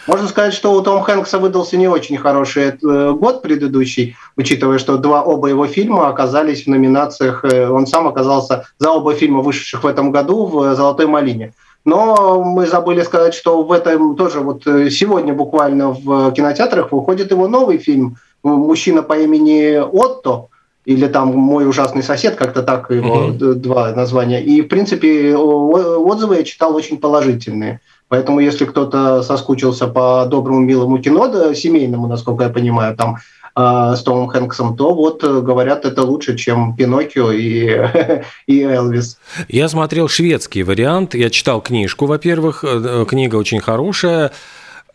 Можно 0.09 0.27
сказать, 0.27 0.55
что 0.55 0.73
у 0.73 0.81
Тома 0.81 1.03
Хэнкса 1.03 1.39
выдался 1.39 1.77
не 1.77 1.87
очень 1.87 2.17
хороший 2.17 2.69
э, 2.69 3.13
год 3.13 3.43
предыдущий, 3.43 4.17
учитывая, 4.37 4.79
что 4.79 4.97
два 4.97 5.23
оба 5.23 5.49
его 5.49 5.67
фильма 5.67 6.09
оказались 6.09 6.65
в 6.65 6.69
номинациях, 6.69 7.45
э, 7.45 7.69
он 7.69 7.87
сам 7.87 8.09
оказался 8.09 8.65
за 8.79 8.91
оба 8.91 9.13
фильма, 9.13 9.43
вышедших 9.43 9.85
в 9.85 9.87
этом 9.87 10.11
году, 10.11 10.47
в 10.47 10.75
«Золотой 10.75 11.07
малине». 11.07 11.53
Но 11.85 12.43
мы 12.43 12.67
забыли 12.67 13.03
сказать, 13.03 13.35
что 13.35 13.63
в 13.63 13.71
этом 13.71 14.17
тоже 14.17 14.41
вот 14.41 14.67
э, 14.67 14.89
сегодня 14.89 15.35
буквально 15.35 15.91
в 15.91 16.33
кинотеатрах 16.33 16.91
выходит 16.91 17.31
его 17.31 17.47
новый 17.47 17.77
фильм 17.77 18.17
«Мужчина 18.43 19.03
по 19.03 19.19
имени 19.19 19.77
Отто», 19.77 20.49
или 20.89 21.07
там 21.07 21.37
«Мой 21.37 21.69
ужасный 21.69 22.03
сосед», 22.03 22.37
как-то 22.37 22.63
так 22.63 22.91
его 22.91 23.29
mm-hmm. 23.29 23.55
два 23.57 23.93
названия. 23.93 24.43
И, 24.43 24.63
в 24.63 24.69
принципе, 24.69 25.37
отзывы 25.37 26.37
я 26.37 26.45
читал 26.45 26.75
очень 26.75 26.97
положительные. 26.97 27.81
Поэтому, 28.09 28.41
если 28.41 28.65
кто-то 28.65 29.23
соскучился 29.23 29.87
по 29.87 30.25
доброму, 30.25 30.61
милому 30.61 30.99
кино, 30.99 31.29
да, 31.29 31.55
семейному, 31.55 32.07
насколько 32.07 32.45
я 32.45 32.49
понимаю, 32.49 32.97
там 32.97 33.19
э, 33.55 33.97
с 33.97 34.03
Томом 34.03 34.29
Хэнксом, 34.29 34.79
то 34.79 34.95
вот 34.95 35.23
э, 35.23 35.43
говорят, 35.43 35.85
это 35.85 36.05
лучше, 36.05 36.39
чем 36.39 36.75
Пиноккио 36.75 37.33
и, 37.33 38.23
и 38.47 38.63
Элвис. 38.63 39.19
Я 39.49 39.69
смотрел 39.69 40.09
шведский 40.09 40.63
вариант, 40.63 41.15
я 41.15 41.29
читал 41.29 41.61
книжку, 41.61 42.07
во-первых, 42.07 42.65
э, 42.67 43.05
книга 43.07 43.37
очень 43.37 43.61
хорошая, 43.61 44.33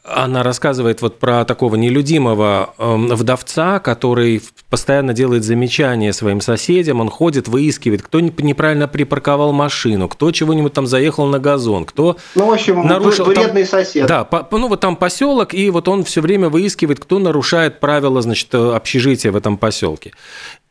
она 0.04 0.44
рассказывает 0.44 1.02
вот 1.02 1.18
про 1.18 1.46
такого 1.46 1.76
нелюдимого 1.76 2.74
эм, 2.78 3.08
вдовца, 3.08 3.80
который 3.80 4.42
постоянно 4.70 5.14
делает 5.14 5.46
замечания 5.46 6.12
своим 6.12 6.42
соседям, 6.42 7.00
он 7.00 7.10
ходит, 7.10 7.48
выискивает, 7.48 8.02
кто 8.02 8.20
неправильно 8.20 8.90
припарковал 8.90 9.54
машину, 9.54 10.10
кто 10.10 10.32
чего-нибудь 10.32 10.74
там 10.74 10.88
заехал 10.88 11.26
на 11.28 11.40
газон, 11.40 11.86
кто 11.86 12.18
Ну, 12.36 12.48
в 12.48 12.52
общем, 12.52 12.86
нарушил 12.86 13.26
вредный 13.26 13.64
там, 13.64 13.80
сосед. 13.80 14.08
Да, 14.08 14.26
по, 14.26 14.46
ну 14.58 14.68
вот 14.68 14.82
там 14.82 14.98
поселок, 14.98 15.54
и 15.54 15.70
вот 15.70 15.88
он 15.88 16.04
все 16.04 16.20
время 16.20 16.50
выискивает, 16.50 17.00
кто 17.00 17.20
нарушает 17.20 17.80
правила, 17.80 18.22
значит, 18.22 18.54
общежития 18.54 19.32
в 19.32 19.38
этом 19.38 19.58
поселке. 19.58 20.12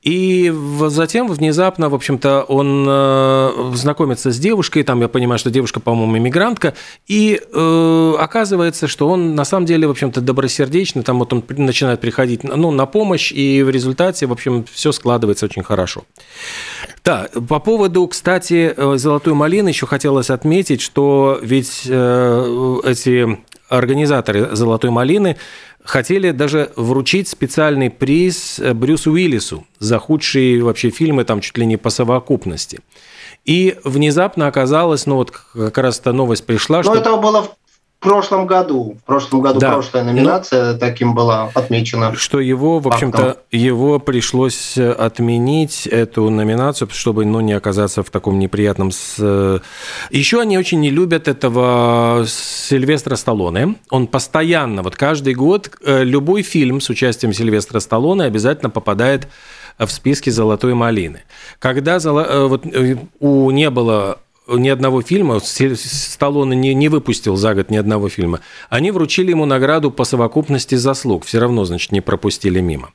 И 0.03 0.53
затем 0.89 1.29
внезапно, 1.29 1.89
в 1.89 1.95
общем-то, 1.95 2.43
он 2.43 2.85
э, 2.89 3.71
знакомится 3.75 4.33
с 4.33 4.39
девушкой, 4.39 4.83
там 4.83 5.01
я 5.01 5.07
понимаю, 5.07 5.39
что 5.39 5.51
девушка, 5.51 5.79
по-моему, 5.79 6.19
иммигрантка, 6.19 6.75
и 7.07 7.41
э, 7.41 8.15
оказывается, 8.19 8.89
что 8.89 9.09
он 9.09 9.37
на 9.37 9.45
самом 9.45 9.67
деле, 9.67 9.87
в 9.87 9.93
общем-то, 9.93 10.21
добросердечный, 10.21 11.05
там 11.05 11.21
вот 11.21 11.33
он 11.33 11.45
начинает 11.57 12.01
приходить 12.01 12.43
ну, 12.43 12.73
на 12.73 12.87
помощь, 12.87 13.31
и 13.31 13.63
в 13.63 13.71
результате, 13.71 14.27
в 14.27 14.33
общем, 14.33 14.65
все 14.73 14.91
складывается 14.91 15.47
очень 15.47 15.63
хорошо. 15.63 16.03
Да, 17.05 17.29
по 17.49 17.61
поводу, 17.61 18.07
кстати, 18.09 18.75
э, 18.77 18.97
«Золотой 18.97 19.35
малины» 19.35 19.69
еще 19.69 19.87
хотелось 19.87 20.31
отметить, 20.31 20.81
что 20.81 21.39
ведь 21.41 21.83
э, 21.87 22.81
эти 22.85 23.39
организаторы 23.69 24.55
«Золотой 24.55 24.91
малины» 24.91 25.37
хотели 25.85 26.31
даже 26.31 26.73
вручить 26.77 27.29
специальный 27.29 27.91
приз 27.91 28.59
э, 28.59 28.75
Брюсу 28.75 29.13
Уиллису 29.13 29.67
за 29.79 29.99
худшие 29.99 30.63
вообще 30.63 30.91
фильмы, 30.91 31.25
там 31.25 31.41
чуть 31.41 31.59
ли 31.59 31.67
не 31.67 31.77
по 31.77 31.91
совокупности. 31.91 32.81
И 33.45 33.77
внезапно 33.85 34.47
оказалось, 34.47 35.07
ну 35.07 35.17
вот 35.17 35.31
как 35.31 35.79
раз 35.79 35.99
эта 35.99 36.13
новость 36.13 36.47
пришла, 36.47 36.79
Но 36.79 36.83
что... 36.85 36.95
это 36.95 37.17
было 37.17 37.49
прошлом 38.03 38.47
году. 38.47 38.97
В 39.03 39.07
прошлом 39.07 39.41
году 39.41 39.61
Да. 39.61 39.73
прошлая 39.73 40.05
номинация 40.05 40.75
таким 40.75 41.15
была 41.15 41.51
отмечена. 41.55 42.15
Что 42.15 42.41
его, 42.41 42.79
в 42.79 42.89
общем-то, 42.89 43.39
его 43.51 43.99
пришлось 43.99 44.77
э, 44.77 44.91
отменить, 44.91 45.87
эту 45.87 46.29
номинацию, 46.29 46.89
чтобы 46.93 47.25
ну, 47.25 47.41
не 47.41 47.53
оказаться 47.53 48.03
в 48.03 48.11
таком 48.11 48.39
неприятном... 48.39 48.91
С... 48.91 49.63
Еще 50.11 50.41
они 50.41 50.59
очень 50.59 50.81
не 50.81 50.91
любят 50.91 51.29
этого 51.29 52.25
Сильвестра 52.27 53.17
Сталлоне. 53.17 53.77
Он 53.91 54.07
постоянно, 54.07 54.83
вот 54.83 54.97
каждый 54.97 55.35
год, 55.35 55.71
э, 55.85 56.05
любой 56.05 56.43
фильм 56.43 56.81
с 56.81 56.91
участием 56.91 57.33
Сильвестра 57.33 57.81
Сталлоне 57.81 58.25
обязательно 58.25 58.71
попадает 58.71 59.29
в 59.79 59.89
списки 59.89 60.31
«Золотой 60.31 60.75
малины». 60.75 61.23
Когда 61.59 61.97
э, 61.97 62.47
вот, 62.47 62.67
э, 62.67 62.97
у 63.21 63.51
не 63.51 63.71
было 63.71 64.19
ни 64.49 64.69
одного 64.69 65.03
фильма, 65.03 65.41
Сталлоне 65.41 66.57
не, 66.57 66.75
не 66.75 66.89
выпустил 66.89 67.37
за 67.37 67.55
год 67.55 67.71
ни 67.71 67.77
одного 67.77 68.09
фильма, 68.09 68.41
они 68.71 68.91
вручили 68.91 69.31
ему 69.31 69.45
награду 69.45 69.91
по 69.91 70.05
совокупности 70.05 70.75
заслуг, 70.75 71.25
все 71.25 71.39
равно, 71.39 71.65
значит, 71.65 71.93
не 71.93 72.01
пропустили 72.01 72.61
мимо. 72.61 72.91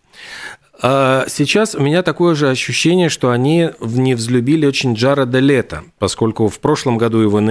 А 0.79 1.25
сейчас 1.27 1.73
у 1.73 1.81
меня 1.81 2.03
такое 2.03 2.35
же 2.35 2.49
ощущение, 2.49 3.09
что 3.09 3.31
они 3.31 3.71
не 3.81 4.13
взлюбили 4.13 4.67
очень 4.67 4.93
Джареда 4.93 5.39
Лето, 5.39 5.83
поскольку 5.97 6.49
в 6.49 6.59
прошлом 6.59 6.97
году 6.97 7.19
его 7.19 7.41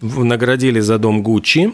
наградили 0.00 0.80
за 0.80 0.98
дом 0.98 1.22
Гуччи, 1.22 1.72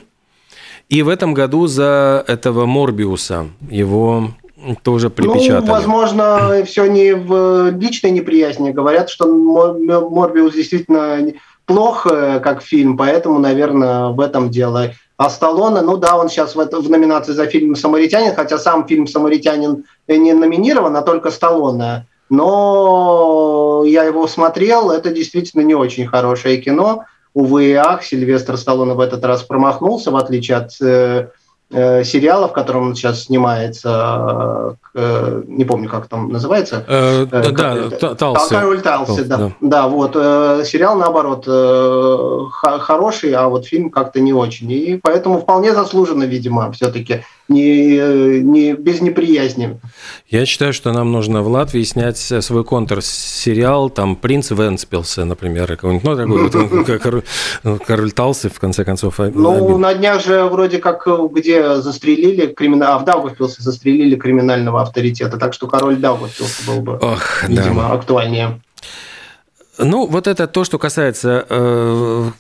и 0.89 1.03
в 1.03 1.09
этом 1.09 1.35
году 1.35 1.67
за 1.67 2.25
этого 2.27 2.65
Морбиуса 2.67 3.49
его 3.71 4.31
тоже 4.83 5.11
припечатали. 5.11 5.67
Ну, 5.67 5.73
возможно, 5.73 6.65
все 6.65 6.87
не 6.87 7.15
в 7.15 7.71
личной 7.79 8.11
неприязни. 8.11 8.71
Говорят, 8.71 9.11
что 9.11 9.27
Мор- 9.27 9.79
Морбиус 9.79 10.55
действительно 10.55 11.33
плох 11.75 12.07
э, 12.07 12.41
как 12.41 12.63
фильм, 12.63 12.97
поэтому, 12.97 13.39
наверное, 13.39 14.09
в 14.09 14.21
этом 14.21 14.51
дело. 14.51 14.91
А 15.17 15.31
Сталлоне, 15.31 15.83
ну 15.83 15.97
да, 15.97 16.17
он 16.17 16.29
сейчас 16.29 16.55
в, 16.55 16.61
это- 16.61 16.81
в 16.81 16.91
номинации 16.91 17.33
за 17.33 17.47
фильм 17.47 17.77
«Самаритянин», 17.77 18.35
хотя 18.35 18.59
сам 18.59 18.87
фильм 18.87 19.07
«Самаритянин» 19.07 19.85
не 20.09 20.33
номинирован, 20.33 20.97
а 20.97 21.03
только 21.03 21.31
Сталлоне. 21.31 22.07
Но 22.29 23.85
я 23.87 24.05
его 24.05 24.27
смотрел, 24.27 24.91
это 24.91 25.11
действительно 25.11 25.63
не 25.63 25.75
очень 25.75 26.07
хорошее 26.07 26.57
кино. 26.59 27.05
Увы 27.35 27.65
и 27.71 27.73
ах, 27.75 28.03
Сильвестр 28.03 28.57
Сталлоне 28.57 28.95
в 28.95 29.01
этот 29.01 29.25
раз 29.25 29.43
промахнулся, 29.43 30.11
в 30.11 30.17
отличие 30.17 30.57
от 30.59 30.71
э, 30.83 31.29
сериала, 32.05 32.49
в 32.49 32.53
котором 32.53 32.89
он 32.89 32.95
сейчас 32.95 33.25
снимается, 33.25 34.77
э, 34.95 35.01
э, 35.01 35.43
не 35.47 35.65
помню, 35.65 35.89
как 35.89 36.07
там 36.07 36.29
называется. 36.29 36.85
Э, 36.87 37.03
Э, 37.13 37.27
да, 37.27 37.43
как- 37.43 38.19
Талси. 38.19 38.55
Король 38.55 38.81
Талси, 38.81 39.23
да. 39.25 39.37
да. 39.37 39.53
да. 39.61 39.89
вот. 39.89 40.13
э, 40.15 40.63
сериал, 40.67 40.97
наоборот, 40.97 41.45
э, 41.47 42.39
хороший, 42.51 43.33
а 43.33 43.49
вот 43.49 43.67
фильм 43.67 43.91
как-то 43.91 44.21
не 44.21 44.33
очень. 44.33 44.71
И 44.71 44.97
поэтому 45.03 45.41
вполне 45.41 45.75
заслуженно, 45.75 46.25
видимо, 46.25 46.71
все-таки 46.73 47.25
не, 47.49 47.97
э, 47.97 48.39
не, 48.41 48.73
без 48.73 49.01
неприязни. 49.01 49.81
Я 50.29 50.47
считаю, 50.47 50.73
что 50.73 50.93
нам 50.93 51.13
нужно 51.13 51.43
в 51.43 51.49
Латвии 51.49 51.83
снять 51.83 52.19
свой 52.19 52.65
контр-сериал, 52.65 53.91
там 53.91 54.17
«Принц 54.17 54.51
Венспилса», 54.51 55.25
например, 55.25 55.67
какой-нибудь, 55.67 56.05
ну, 56.05 56.17
такой 56.17 56.43
вот, 56.49 56.73
ну, 56.89 56.99
король, 57.03 57.23
ну, 57.63 57.79
король 57.79 58.13
Талси, 58.13 58.49
в 58.49 58.59
конце 58.59 58.85
концов. 58.85 59.19
Ну, 59.19 59.67
обид. 59.67 59.79
на 59.79 59.95
днях 59.95 60.25
же 60.25 60.45
вроде 60.45 60.79
как, 60.79 61.07
э, 61.07 61.29
где 61.33 61.77
застрелили, 61.77 62.47
кримина... 62.47 62.95
а 62.95 62.99
в 62.99 63.05
Даугавпилсе 63.05 63.63
застрелили 63.63 64.17
криминального 64.17 64.83
авторитета, 64.83 65.37
так 65.37 65.53
что 65.55 65.67
король 65.67 65.97
Даугавпилса 65.97 66.67
был 66.67 66.81
бы, 66.81 66.95
Ох, 66.97 67.43
да. 67.43 67.49
видимо, 67.49 67.93
актуальнее. 67.93 68.61
Ну, 69.79 70.07
вот 70.07 70.27
это 70.27 70.47
то, 70.47 70.65
что 70.65 70.79
касается 70.79 71.47
э, 71.49 72.31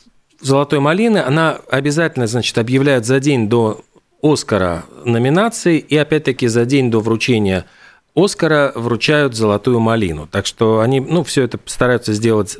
«Золотой 0.40 0.80
малины». 0.80 1.18
Она 1.18 1.58
обязательно, 1.70 2.26
значит, 2.26 2.56
объявляет 2.58 3.06
за 3.06 3.20
день 3.20 3.48
до 3.48 3.80
«Оскара» 4.22 4.84
номинации, 5.04 5.78
и 5.78 5.96
опять-таки 5.96 6.46
за 6.46 6.64
день 6.64 6.90
до 6.90 7.00
вручения 7.00 7.66
«Оскара» 8.14 8.72
вручают 8.74 9.34
«Золотую 9.34 9.80
малину». 9.80 10.28
Так 10.30 10.46
что 10.46 10.80
они, 10.80 11.00
ну, 11.00 11.24
все 11.24 11.42
это 11.42 11.58
стараются 11.66 12.12
сделать 12.12 12.56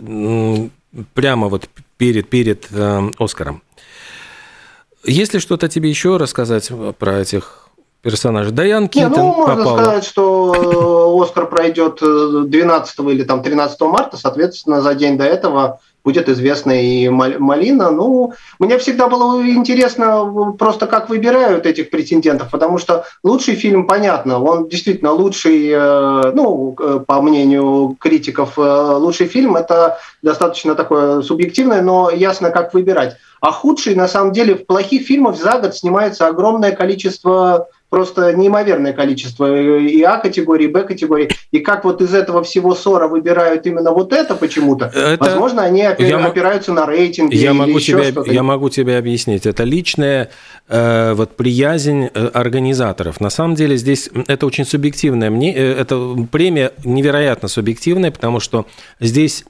прямо 1.14 1.48
вот 1.48 1.68
перед, 1.96 2.28
перед 2.28 2.66
э, 2.72 3.10
«Оскаром». 3.18 3.62
Есть 5.04 5.34
ли 5.34 5.40
что-то 5.40 5.68
тебе 5.68 5.88
еще 5.88 6.16
рассказать 6.16 6.70
про 6.98 7.20
этих 7.20 7.68
персонажей? 8.02 8.52
Дайан 8.52 8.82
Не, 8.84 8.88
Китон 8.88 9.10
ну, 9.10 9.32
можно 9.34 9.56
попала. 9.56 9.78
сказать, 9.78 10.04
что 10.04 11.18
э, 11.20 11.22
Оскар 11.22 11.48
пройдет 11.48 11.98
э, 12.02 12.44
12 12.46 12.98
или 13.00 13.24
там 13.24 13.42
13 13.42 13.80
марта, 13.82 14.16
соответственно, 14.16 14.80
за 14.80 14.94
день 14.94 15.18
до 15.18 15.24
этого 15.24 15.80
будет 16.04 16.28
известна 16.28 16.72
и 16.72 17.08
Мал- 17.08 17.38
Малина. 17.38 17.90
Ну, 17.90 18.32
мне 18.58 18.78
всегда 18.78 19.08
было 19.08 19.42
интересно 19.46 20.54
просто, 20.58 20.86
как 20.86 21.08
выбирают 21.08 21.66
этих 21.66 21.90
претендентов, 21.90 22.50
потому 22.50 22.78
что 22.78 23.04
лучший 23.22 23.54
фильм, 23.54 23.86
понятно, 23.86 24.42
он 24.42 24.68
действительно 24.68 25.12
лучший, 25.12 25.68
э, 25.68 26.32
ну, 26.34 26.74
э, 26.78 27.00
по 27.06 27.22
мнению 27.22 27.96
критиков, 27.98 28.58
э, 28.58 28.60
лучший 28.62 29.26
фильм– 29.26 29.56
это 29.56 29.98
достаточно 30.22 30.74
такое 30.74 31.22
субъективное, 31.22 31.82
но 31.82 32.10
ясно, 32.10 32.50
как 32.50 32.74
выбирать. 32.74 33.16
А 33.40 33.50
худший, 33.50 33.94
на 33.94 34.08
самом 34.08 34.32
деле, 34.32 34.54
в 34.54 34.66
плохих 34.66 35.06
фильмах 35.06 35.36
за 35.36 35.58
год 35.58 35.74
снимается 35.74 36.26
огромное 36.26 36.72
количество 36.72 37.68
просто 37.92 38.32
неимоверное 38.32 38.94
количество 38.94 39.44
и 39.78 40.00
А-категории, 40.02 40.64
и 40.64 40.68
Б-категории. 40.68 41.28
И 41.50 41.58
как 41.60 41.84
вот 41.84 42.00
из 42.00 42.14
этого 42.14 42.42
всего 42.42 42.74
ссора 42.74 43.06
выбирают 43.06 43.66
именно 43.66 43.92
вот 43.92 44.14
это 44.14 44.34
почему-то, 44.34 44.86
Это- 44.86 45.18
возможно, 45.20 45.62
они 45.62 45.82
опи- 45.82 46.08
Я 46.08 46.16
опираются 46.24 46.72
на 46.72 46.86
рейтинги 46.86 47.36
Я 47.36 47.50
или 47.50 47.58
могу, 47.58 47.76
еще 47.78 47.92
тебе, 47.92 48.04
что-то. 48.10 48.32
я 48.32 48.42
могу 48.42 48.70
тебе 48.70 48.96
объяснить. 48.96 49.44
Это 49.46 49.64
личная 49.64 50.30
э, 50.68 51.12
вот 51.14 51.36
приязнь 51.36 52.08
э, 52.14 52.30
организаторов. 52.32 53.20
На 53.20 53.28
самом 53.28 53.56
деле 53.56 53.76
здесь 53.76 54.08
это 54.26 54.46
очень 54.46 54.64
субъективная. 54.64 55.28
Мне, 55.28 55.54
э, 55.54 55.72
эта 55.80 56.16
премия 56.32 56.72
невероятно 56.84 57.48
субъективная, 57.48 58.10
потому 58.10 58.40
что 58.40 58.64
здесь 59.00 59.44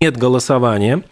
нет 0.00 0.16
голосования, 0.16 0.98
э, 0.98 1.00
э, 1.00 1.04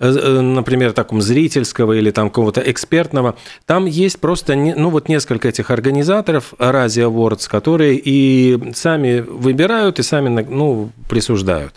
например, 0.00 0.92
таком 0.92 1.20
зрительского 1.20 1.92
или 1.92 2.10
там 2.10 2.30
какого-то 2.30 2.60
экспертного. 2.60 3.36
Там 3.66 3.86
есть 3.86 4.18
просто, 4.18 4.56
ну 4.56 4.90
вот 4.90 5.08
несколько 5.08 5.48
этих 5.48 5.70
организаторов 5.70 6.54
Рази 6.58 7.00
Awards, 7.00 7.48
которые 7.48 8.00
и 8.02 8.72
сами 8.74 9.20
выбирают, 9.20 9.98
и 9.98 10.02
сами, 10.02 10.46
ну, 10.48 10.90
присуждают. 11.08 11.74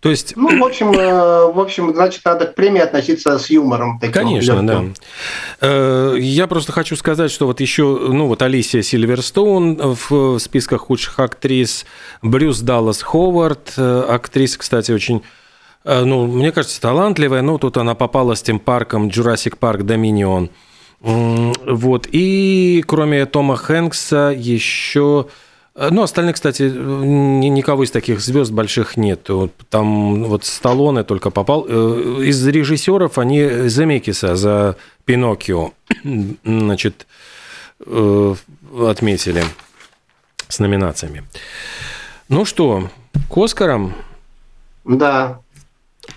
То 0.00 0.10
есть 0.10 0.34
Ну, 0.36 0.60
в 0.60 0.64
общем, 0.64 0.92
э, 0.92 1.52
в 1.52 1.58
общем, 1.58 1.92
значит, 1.94 2.24
надо 2.24 2.46
к 2.46 2.54
премии 2.54 2.80
относиться 2.80 3.38
с 3.38 3.48
юмором. 3.48 3.98
Таким 3.98 4.12
Конечно, 4.12 4.66
да. 4.66 4.72
легким. 4.74 4.94
Э, 5.62 6.16
Я 6.18 6.46
просто 6.46 6.72
хочу 6.72 6.96
сказать, 6.96 7.30
что 7.30 7.46
вот 7.46 7.60
еще, 7.60 7.84
ну 7.84 8.26
вот 8.26 8.42
Алисия 8.42 8.82
Сильверстоун 8.82 9.96
в 10.08 10.38
списках 10.38 10.82
худших 10.82 11.18
актрис, 11.18 11.86
Брюс 12.20 12.60
Даллас 12.60 13.02
Ховард, 13.02 13.72
э, 13.78 14.04
актриса, 14.08 14.58
кстати, 14.58 14.92
очень, 14.92 15.16
э, 15.16 15.45
ну, 16.04 16.26
мне 16.26 16.52
кажется, 16.52 16.80
талантливая, 16.80 17.42
но 17.42 17.58
тут 17.58 17.76
она 17.76 17.94
попала 17.94 18.34
с 18.34 18.42
тем 18.42 18.58
парком 18.58 19.08
Jurassic 19.08 19.58
Park 19.58 19.82
Dominion. 19.82 20.50
Вот, 21.00 22.08
и 22.10 22.82
кроме 22.86 23.26
Тома 23.26 23.54
Хэнкса 23.56 24.34
еще... 24.36 25.26
э, 25.74 25.88
Ну, 25.90 26.02
остальных, 26.02 26.34
кстати, 26.36 26.62
ни- 26.62 27.48
никого 27.48 27.84
из 27.84 27.90
таких 27.90 28.20
звезд 28.20 28.50
больших 28.50 28.96
нет. 28.96 29.28
Там 29.68 30.24
вот 30.24 30.44
Сталлоне 30.44 31.04
только 31.04 31.30
попал. 31.30 31.66
Э, 31.68 32.22
Из 32.24 32.44
режиссеров 32.46 33.18
они 33.18 33.68
Земекиса 33.68 34.34
за 34.36 34.76
Пиноккио, 35.04 35.72
значит, 36.44 37.06
э, 37.86 38.34
отметили 38.80 39.44
с 40.48 40.58
номинациями. 40.58 41.24
Ну 42.28 42.44
что, 42.44 42.88
к 43.30 43.36
Оскарам, 43.36 43.94
Да. 44.84 45.40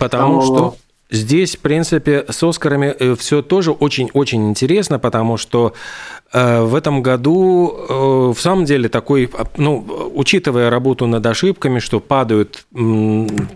Потому 0.00 0.40
Там, 0.40 0.46
что 0.46 0.76
здесь, 1.10 1.56
в 1.56 1.60
принципе, 1.60 2.24
с 2.28 2.42
Оскарами 2.42 3.14
все 3.14 3.42
тоже 3.42 3.70
очень-очень 3.72 4.48
интересно, 4.48 4.98
потому 4.98 5.36
что 5.36 5.72
э, 6.32 6.62
в 6.62 6.74
этом 6.74 7.02
году 7.02 7.74
э, 7.88 8.32
в 8.36 8.40
самом 8.40 8.64
деле 8.64 8.88
такой, 8.88 9.28
а, 9.32 9.44
ну, 9.56 9.84
учитывая 10.14 10.70
работу 10.70 11.06
над 11.06 11.24
ошибками, 11.26 11.78
что 11.80 12.00
падают 12.00 12.64
м, 12.74 13.48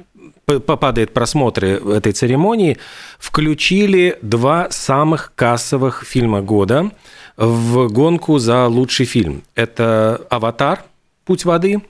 п- 0.47 0.61
падает 0.61 1.13
просмотры 1.15 1.69
этой 1.97 2.13
церемонии, 2.13 2.77
включили 3.19 4.19
два 4.23 4.69
самых 4.71 5.33
кассовых 5.35 6.05
фильма 6.05 6.43
года 6.43 6.91
в 7.37 7.89
гонку 7.89 8.39
за 8.39 8.67
лучший 8.69 9.07
фильм. 9.07 9.43
Это 9.55 10.21
«Аватар. 10.31 10.85
Путь 11.25 11.45
воды» 11.45 11.81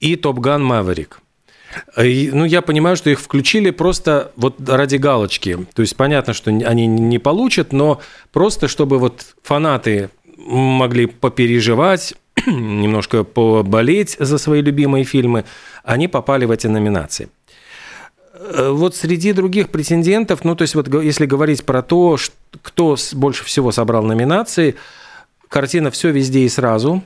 и 0.00 0.16
«Топ 0.16 0.38
Ган 0.38 0.64
Маверик». 0.64 1.20
И, 1.96 2.30
Ну, 2.32 2.44
я 2.44 2.62
понимаю, 2.62 2.96
что 2.96 3.10
их 3.10 3.20
включили 3.20 3.70
просто 3.70 4.32
вот 4.36 4.56
ради 4.68 4.96
галочки. 4.96 5.66
То 5.74 5.82
есть 5.82 5.96
понятно, 5.96 6.32
что 6.32 6.50
они 6.50 6.86
не 6.86 7.18
получат, 7.18 7.72
но 7.72 8.00
просто 8.32 8.68
чтобы 8.68 8.98
вот 8.98 9.34
фанаты 9.42 10.10
могли 10.36 11.06
попереживать, 11.06 12.14
немножко 12.46 13.24
поболеть 13.24 14.16
за 14.18 14.38
свои 14.38 14.62
любимые 14.62 15.04
фильмы, 15.04 15.44
они 15.84 16.08
попали 16.08 16.44
в 16.44 16.50
эти 16.50 16.66
номинации. 16.66 17.28
э, 18.34 18.70
вот 18.70 18.94
среди 18.94 19.32
других 19.32 19.70
претендентов, 19.70 20.44
ну, 20.44 20.54
то 20.54 20.62
есть 20.62 20.74
вот 20.74 20.88
если 21.02 21.26
говорить 21.26 21.64
про 21.64 21.82
то, 21.82 22.16
кто 22.62 22.96
больше 23.12 23.44
всего 23.44 23.72
собрал 23.72 24.02
номинации, 24.02 24.76
картина 25.48 25.90
«Все 25.90 26.10
везде 26.10 26.40
и 26.40 26.48
сразу», 26.48 27.02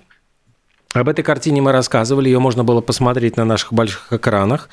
об 0.93 1.09
этой 1.09 1.23
картине 1.23 1.63
мы 1.63 1.73
рассказывали, 1.73 2.29
ее 2.29 2.41
можно 2.41 2.65
было 2.65 2.81
посмотреть 2.81 3.37
на 3.37 3.45
наших 3.45 3.73
больших 3.73 4.13
экранах. 4.13 4.69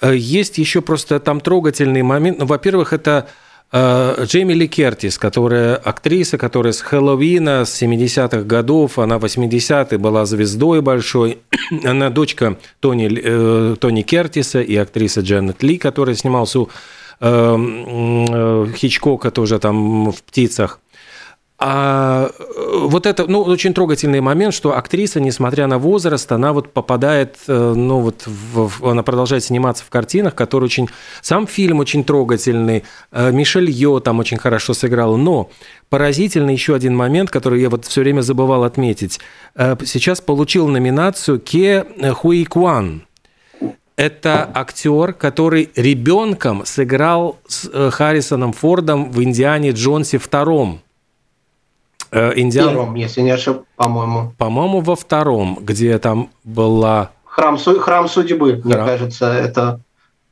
Э, 0.00 0.14
есть 0.16 0.58
еще 0.58 0.80
просто 0.80 1.18
там 1.18 1.40
трогательный 1.40 2.02
момент. 2.02 2.38
Ну, 2.38 2.46
во-первых, 2.46 2.92
это 2.92 3.26
э, 3.72 4.24
Джейми 4.24 4.52
Ли 4.52 4.68
Кертис, 4.68 5.18
которая 5.18 5.74
актриса, 5.74 6.38
которая 6.38 6.72
с 6.72 6.80
Хэллоуина, 6.80 7.64
с 7.64 7.82
70-х 7.82 8.42
годов, 8.42 9.00
она 9.00 9.16
80-й 9.16 9.96
была 9.96 10.24
звездой 10.24 10.82
большой. 10.82 11.38
она 11.84 12.10
дочка 12.10 12.56
Тони, 12.78 13.10
э, 13.12 13.74
Тони 13.80 14.02
Кертиса 14.02 14.62
и 14.62 14.76
актриса 14.76 15.22
Джанет 15.22 15.64
Ли, 15.64 15.78
которая 15.78 16.14
снималась 16.14 16.54
у 16.54 16.70
Хичкока 17.18 19.30
тоже 19.30 19.58
там 19.58 20.12
в 20.12 20.22
«Птицах». 20.22 20.80
А 21.58 22.28
э, 22.38 22.78
вот 22.82 23.06
это, 23.06 23.26
ну, 23.26 23.40
очень 23.40 23.72
трогательный 23.72 24.20
момент, 24.20 24.52
что 24.52 24.76
актриса, 24.76 25.20
несмотря 25.20 25.66
на 25.66 25.78
возраст, 25.78 26.30
она 26.30 26.52
вот 26.52 26.70
попадает, 26.72 27.38
э, 27.48 27.72
ну, 27.74 28.00
вот, 28.00 28.24
в, 28.26 28.86
она 28.86 29.02
продолжает 29.02 29.42
сниматься 29.42 29.82
в 29.82 29.88
картинах, 29.88 30.34
которые 30.34 30.66
очень... 30.66 30.90
Сам 31.22 31.46
фильм 31.46 31.78
очень 31.78 32.04
трогательный, 32.04 32.84
э, 33.10 33.32
Мишель 33.32 33.70
Йо 33.70 34.00
там 34.00 34.18
очень 34.18 34.36
хорошо 34.36 34.74
сыграл, 34.74 35.16
но 35.16 35.48
поразительный 35.88 36.52
еще 36.52 36.74
один 36.74 36.94
момент, 36.94 37.30
который 37.30 37.62
я 37.62 37.70
вот 37.70 37.86
все 37.86 38.02
время 38.02 38.20
забывал 38.20 38.64
отметить. 38.64 39.18
Сейчас 39.54 40.20
получил 40.20 40.68
номинацию 40.68 41.40
Ке 41.40 41.86
Хуи 42.16 42.44
Куан. 42.44 43.06
Это 43.96 44.50
актер, 44.52 45.14
который 45.14 45.70
ребенком 45.74 46.66
сыграл 46.66 47.38
с 47.48 47.90
Харрисоном 47.92 48.52
Фордом 48.52 49.10
в 49.10 49.22
«Индиане 49.22 49.70
Джонсе 49.70 50.18
втором». 50.18 50.82
Э, 52.10 52.32
Индиан... 52.36 52.70
Первом, 52.70 52.94
если 52.94 53.20
не 53.22 53.30
ошибаюсь, 53.30 53.66
по-моему. 53.76 54.32
По-моему, 54.38 54.80
во 54.80 54.96
втором, 54.96 55.58
где 55.60 55.98
там 55.98 56.30
была... 56.44 57.10
Храм, 57.24 57.58
храм 57.58 58.08
судьбы, 58.08 58.60
Храм. 58.62 58.62
мне 58.64 58.76
кажется, 58.76 59.26
это 59.32 59.80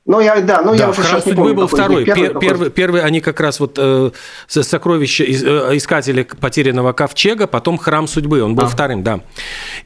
ну, 0.07 0.21
я, 0.21 0.39
да, 0.43 0.61
ну, 0.61 0.73
да, 0.73 0.77
я 0.77 0.91
уже 0.91 1.01
Храм 1.01 1.13
сейчас 1.13 1.27
не 1.27 1.33
помню, 1.33 1.55
был 1.55 1.67
второй. 1.67 2.05
Первый, 2.05 2.39
первый, 2.39 2.71
первый, 2.71 3.03
они 3.03 3.21
как 3.23 3.41
раз 3.41 3.59
вот 3.59 3.79
э, 3.79 4.11
сокровища, 4.49 5.25
э, 5.25 5.77
искатели 5.77 6.25
потерянного 6.25 6.93
ковчега, 6.93 7.47
потом 7.47 7.79
храм 7.79 8.07
судьбы, 8.07 8.43
он 8.43 8.55
был 8.55 8.65
а. 8.65 8.69
вторым, 8.69 9.03
да. 9.03 9.21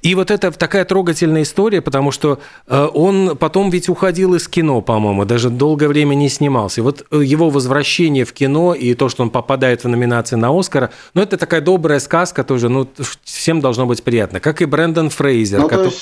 И 0.02 0.16
вот 0.16 0.32
это 0.32 0.50
такая 0.50 0.84
трогательная 0.84 1.42
история, 1.42 1.80
потому 1.80 2.10
что 2.10 2.40
э, 2.66 2.88
он 2.92 3.36
потом 3.36 3.70
ведь 3.70 3.88
уходил 3.88 4.34
из 4.34 4.48
кино, 4.48 4.80
по-моему, 4.80 5.24
даже 5.24 5.50
долгое 5.50 5.86
время 5.86 6.16
не 6.16 6.28
снимался. 6.28 6.80
И 6.80 6.82
вот 6.82 7.06
э, 7.12 7.22
его 7.22 7.48
возвращение 7.48 8.24
в 8.24 8.32
кино 8.32 8.74
и 8.74 8.94
то, 8.94 9.08
что 9.08 9.22
он 9.22 9.30
попадает 9.30 9.84
в 9.84 9.88
номинации 9.88 10.34
на 10.34 10.50
Оскара, 10.50 10.90
ну, 11.14 11.22
это 11.22 11.36
такая 11.36 11.60
добрая 11.60 12.00
сказка 12.00 12.42
тоже, 12.42 12.68
ну, 12.68 12.88
всем 13.22 13.60
должно 13.60 13.86
быть 13.86 14.02
приятно. 14.02 14.40
Как 14.40 14.62
и 14.62 14.64
Брэндон 14.64 15.10
Фрейзер. 15.10 15.60
Ну, 15.60 15.68
который... 15.68 15.92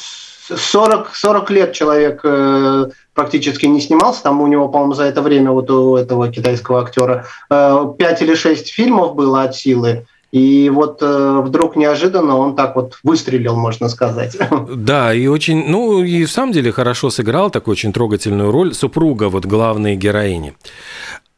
40, 0.54 1.14
40 1.14 1.50
лет 1.50 1.72
человек 1.72 2.20
э, 2.24 2.86
практически 3.14 3.66
не 3.66 3.80
снимался. 3.80 4.22
Там 4.22 4.40
у 4.40 4.46
него, 4.46 4.68
по-моему, 4.68 4.94
за 4.94 5.04
это 5.04 5.22
время 5.22 5.50
вот 5.50 5.70
у 5.70 5.96
этого 5.96 6.30
китайского 6.30 6.82
актера 6.82 7.26
э, 7.50 7.92
5 7.98 8.22
или 8.22 8.34
6 8.34 8.72
фильмов 8.72 9.14
было 9.14 9.42
от 9.42 9.56
силы. 9.56 10.06
И 10.32 10.70
вот 10.70 10.98
э, 11.02 11.40
вдруг 11.44 11.76
неожиданно 11.76 12.36
он 12.36 12.56
так 12.56 12.76
вот 12.76 12.98
выстрелил, 13.02 13.56
можно 13.56 13.88
сказать. 13.88 14.36
Да, 14.68 15.14
и 15.14 15.26
очень, 15.26 15.68
ну 15.68 16.02
и 16.02 16.24
в 16.24 16.30
самом 16.30 16.52
деле 16.52 16.72
хорошо 16.72 17.10
сыграл 17.10 17.50
такую 17.50 17.72
очень 17.72 17.92
трогательную 17.92 18.50
роль 18.50 18.74
супруга 18.74 19.28
вот 19.28 19.46
главной 19.46 19.96
героини. 19.96 20.54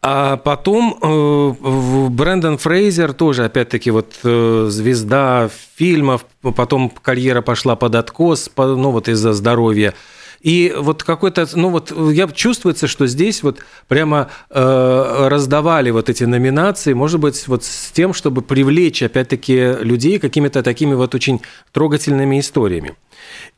А 0.00 0.36
потом 0.36 0.96
э, 1.02 2.08
Брэндон 2.10 2.58
Фрейзер 2.58 3.14
тоже, 3.14 3.44
опять-таки, 3.44 3.90
вот 3.90 4.14
э, 4.22 4.66
звезда 4.70 5.50
фильмов, 5.76 6.24
потом 6.54 6.88
карьера 6.90 7.42
пошла 7.42 7.74
под 7.74 7.96
откос, 7.96 8.48
ну 8.56 8.90
вот 8.92 9.08
из-за 9.08 9.32
здоровья. 9.32 9.94
И 10.40 10.72
вот 10.76 11.02
какой-то, 11.02 11.46
ну 11.54 11.70
вот 11.70 11.92
я 12.12 12.28
чувствуется, 12.28 12.86
что 12.86 13.06
здесь 13.06 13.42
вот 13.42 13.58
прямо 13.88 14.28
э, 14.50 15.28
раздавали 15.28 15.90
вот 15.90 16.08
эти 16.08 16.24
номинации, 16.24 16.92
может 16.92 17.20
быть, 17.20 17.48
вот 17.48 17.64
с 17.64 17.90
тем, 17.92 18.14
чтобы 18.14 18.42
привлечь 18.42 19.02
опять-таки 19.02 19.74
людей 19.80 20.18
какими-то 20.18 20.62
такими 20.62 20.94
вот 20.94 21.14
очень 21.14 21.40
трогательными 21.72 22.38
историями. 22.38 22.94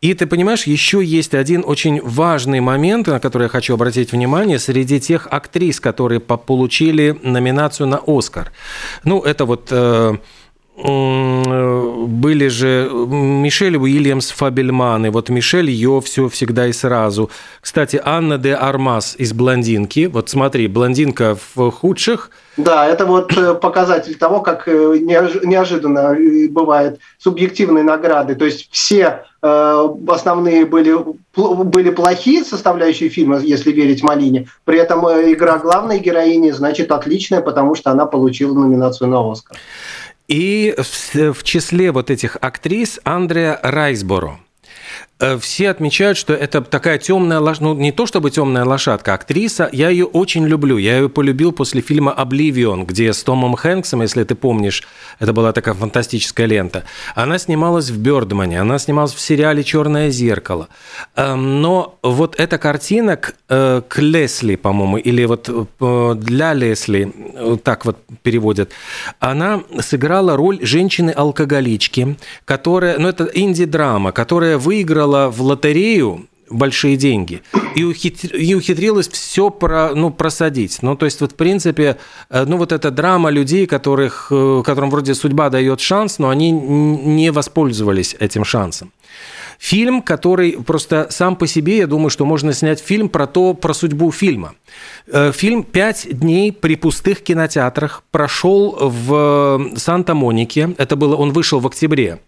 И 0.01 0.15
ты 0.15 0.27
понимаешь, 0.27 0.65
еще 0.65 1.05
есть 1.05 1.35
один 1.35 1.63
очень 1.67 2.01
важный 2.03 2.61
момент, 2.61 3.07
на 3.07 3.21
который 3.21 3.45
я 3.45 3.49
хочу 3.49 3.75
обратить 3.75 4.13
внимание, 4.13 4.59
среди 4.59 5.01
тех 5.01 5.29
актрис, 5.31 5.81
которые 5.81 6.21
получили 6.21 7.19
номинацию 7.23 7.87
на 7.87 8.01
Оскар. 8.07 8.53
Ну, 9.05 9.21
это 9.21 9.45
вот 9.45 9.69
э, 9.71 10.17
были 10.83 12.49
же 12.49 12.91
Мишель 12.91 13.77
Уильямс 13.77 14.31
Фабельман, 14.31 15.07
и 15.07 15.11
вот 15.11 15.29
Мишель 15.29 15.71
Йо 15.71 16.01
все 16.01 16.29
всегда 16.29 16.67
и 16.69 16.73
сразу. 16.73 17.31
Кстати, 17.61 18.01
Анна 18.03 18.39
де 18.39 18.55
Армас 18.55 19.15
из 19.19 19.33
«Блондинки». 19.33 20.07
Вот 20.07 20.29
смотри, 20.29 20.69
«Блондинка» 20.69 21.37
в 21.55 21.71
худших. 21.71 22.31
Да, 22.57 22.87
это 22.87 23.07
вот 23.07 23.37
э, 23.37 23.55
показатель 23.55 24.17
того, 24.17 24.41
как 24.41 24.69
э, 24.69 24.99
неожиданно 25.01 26.15
э, 26.15 26.49
бывает 26.49 26.99
субъективные 27.19 27.85
награды. 27.85 28.35
То 28.35 28.45
есть 28.45 28.69
все 28.71 29.25
основные 29.43 30.67
были, 30.67 30.95
были 31.35 31.89
плохие 31.89 32.45
составляющие 32.45 33.09
фильма, 33.09 33.39
если 33.39 33.73
верить 33.73 34.03
Малине. 34.03 34.49
При 34.67 34.79
этом 34.79 35.01
игра 35.07 35.57
главной 35.57 35.99
героини, 35.99 36.51
значит, 36.51 36.93
отличная, 36.93 37.41
потому 37.41 37.75
что 37.75 37.91
она 37.91 38.05
получила 38.05 38.53
номинацию 38.53 39.09
на 39.09 39.33
«Оскар». 39.33 39.57
И 40.31 40.75
в, 40.79 41.43
числе 41.43 41.91
вот 41.91 42.09
этих 42.09 42.37
актрис 42.41 43.01
Андреа 43.03 43.59
Райсборо– 43.63 44.39
все 45.41 45.71
отмечают, 45.71 46.17
что 46.17 46.33
это 46.33 46.61
такая 46.63 46.99
темная 46.99 47.41
лошадка, 47.41 47.65
ну 47.65 47.75
не 47.75 47.93
то 47.93 48.07
чтобы 48.07 48.31
темная 48.31 48.65
лошадка, 48.65 49.15
актриса, 49.15 49.69
я 49.73 49.91
ее 49.91 50.07
очень 50.07 50.47
люблю, 50.47 50.79
я 50.79 50.99
ее 50.99 51.09
полюбил 51.09 51.53
после 51.53 51.81
фильма 51.83 52.13
«Обливион», 52.13 52.87
где 52.87 53.13
с 53.13 53.23
Томом 53.23 53.55
Хэнксом, 53.55 54.03
если 54.03 54.25
ты 54.25 54.35
помнишь, 54.35 54.83
это 55.19 55.33
была 55.33 55.53
такая 55.53 55.75
фантастическая 55.75 56.47
лента, 56.47 56.85
она 57.15 57.39
снималась 57.39 57.91
в 57.91 57.99
«Бёрдмане», 57.99 58.61
она 58.61 58.79
снималась 58.79 59.13
в 59.13 59.21
сериале 59.21 59.63
«Черное 59.63 60.11
зеркало», 60.11 60.69
эм, 61.17 61.61
но 61.61 61.99
вот 62.03 62.39
эта 62.39 62.57
картина 62.57 63.17
к, 63.17 63.35
э, 63.49 63.83
к 63.87 63.99
Лесли, 63.99 64.57
по-моему, 64.57 64.97
или 64.97 65.25
вот 65.25 65.49
э, 65.49 66.15
для 66.17 66.55
Лесли, 66.55 67.13
так 67.63 67.85
вот 67.85 67.99
переводят, 68.23 68.71
она 69.19 69.63
сыграла 69.81 70.37
роль 70.37 70.59
женщины-алкоголички, 70.63 72.17
которая, 72.45 72.99
ну 72.99 73.09
это 73.09 73.25
инди-драма, 73.25 74.13
которая 74.13 74.57
выиграла 74.57 75.10
выиграла 75.11 75.31
в 75.31 75.41
лотерею 75.43 76.27
большие 76.49 76.97
деньги 76.97 77.43
и, 77.77 77.85
ухитр... 77.85 78.35
и 78.35 78.55
ухитрилась 78.55 79.09
все 79.09 79.51
про, 79.51 79.95
ну, 79.95 80.11
просадить. 80.11 80.83
Ну, 80.83 80.97
то 80.97 81.07
есть, 81.07 81.21
вот, 81.21 81.33
в 81.33 81.35
принципе, 81.37 81.97
э, 82.29 82.45
ну, 82.45 82.57
вот 82.57 82.73
эта 82.73 82.91
драма 82.91 83.31
людей, 83.31 83.67
которых, 83.67 84.33
э, 84.33 84.63
которым 84.65 84.91
вроде 84.91 85.15
судьба 85.15 85.49
дает 85.49 85.81
шанс, 85.81 86.19
но 86.19 86.29
они 86.29 86.51
не 86.51 87.31
воспользовались 87.31 88.17
этим 88.19 88.45
шансом. 88.45 88.91
Фильм, 89.61 90.03
который 90.03 90.53
просто 90.53 91.07
сам 91.11 91.37
по 91.37 91.47
себе, 91.47 91.79
я 91.79 91.87
думаю, 91.87 92.11
что 92.11 92.25
можно 92.25 92.53
снять 92.53 92.81
фильм 92.81 93.09
про 93.09 93.27
то, 93.27 93.55
про 93.55 93.75
судьбу 93.75 94.11
фильма. 94.11 94.55
Э, 95.07 95.31
фильм 95.33 95.63
«Пять 95.63 96.09
дней 96.11 96.51
при 96.51 96.75
пустых 96.75 97.21
кинотеатрах» 97.21 98.03
прошел 98.11 98.77
в 98.81 99.71
Санта-Монике. 99.77 100.75
Это 100.79 100.97
было, 100.97 101.15
он 101.15 101.33
вышел 101.33 101.61
в 101.61 101.67
октябре. 101.67 102.19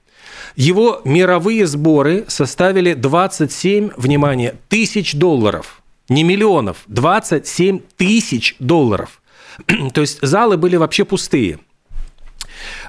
Его 0.56 1.00
мировые 1.04 1.66
сборы 1.66 2.24
составили 2.28 2.94
27, 2.94 3.90
внимание, 3.96 4.56
тысяч 4.68 5.14
долларов. 5.14 5.82
Не 6.08 6.24
миллионов, 6.24 6.78
27 6.88 7.80
тысяч 7.96 8.56
долларов. 8.58 9.22
То 9.94 10.00
есть 10.00 10.18
залы 10.20 10.56
были 10.56 10.76
вообще 10.76 11.04
пустые. 11.04 11.58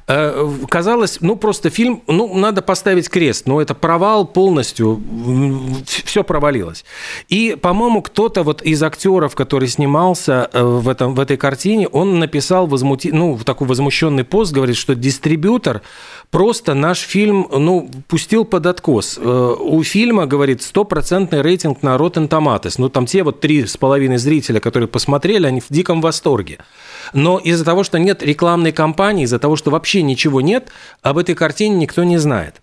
Э, 0.06 0.50
казалось, 0.68 1.20
ну 1.22 1.36
просто 1.36 1.70
фильм, 1.70 2.02
ну 2.08 2.36
надо 2.36 2.62
поставить 2.62 3.10
крест, 3.10 3.48
но 3.48 3.62
это 3.62 3.74
провал 3.74 4.26
полностью, 4.26 5.02
все 5.86 6.24
провалилось. 6.24 6.84
И, 7.30 7.58
по-моему, 7.60 8.02
кто-то 8.02 8.44
вот 8.44 8.62
из 8.62 8.84
актеров, 8.84 9.36
который 9.36 9.70
снимался 9.70 10.50
э, 10.52 10.62
в, 10.62 10.89
этом, 10.89 11.16
в 11.16 11.20
этой 11.20 11.38
картине, 11.38 11.88
он 11.88 12.20
написал 12.20 12.68
возмути... 12.68 13.12
ну, 13.12 13.39
такой 13.44 13.68
возмущенный 13.68 14.26
пост, 14.26 14.52
говорит, 14.52 14.76
что 14.76 14.94
дистрибьютор 14.94 15.82
просто 16.32 16.74
наш 16.74 17.00
фильм, 17.00 17.48
ну, 17.52 17.89
пустил 18.08 18.44
под 18.44 18.66
откос. 18.66 19.18
Э, 19.22 19.56
у 19.58 19.84
фильма, 19.84 20.26
говорит, 20.26 20.63
стопроцентный 20.63 21.42
рейтинг 21.42 21.82
на 21.82 21.96
Rotten 21.96 22.28
Tomatoes. 22.28 22.76
Ну, 22.78 22.89
там 22.89 23.06
те 23.06 23.24
вот 23.24 23.39
три 23.39 23.66
с 23.66 23.78
половиной 23.78 24.18
зрителя, 24.18 24.60
которые 24.60 24.88
посмотрели, 24.89 25.46
они 25.48 25.62
в 25.62 25.68
диком 25.70 26.02
восторге. 26.02 26.58
Но 27.13 27.38
из-за 27.38 27.63
того, 27.63 27.84
что 27.84 28.00
нет 28.00 28.24
рекламной 28.24 28.72
кампании, 28.72 29.24
из-за 29.24 29.39
того, 29.39 29.56
что 29.56 29.72
вообще 29.72 29.93
вообще 29.94 30.02
ничего 30.02 30.42
нет, 30.42 30.70
об 31.04 31.18
этой 31.18 31.36
картине 31.36 31.76
никто 31.76 32.04
не 32.04 32.18
знает. 32.18 32.62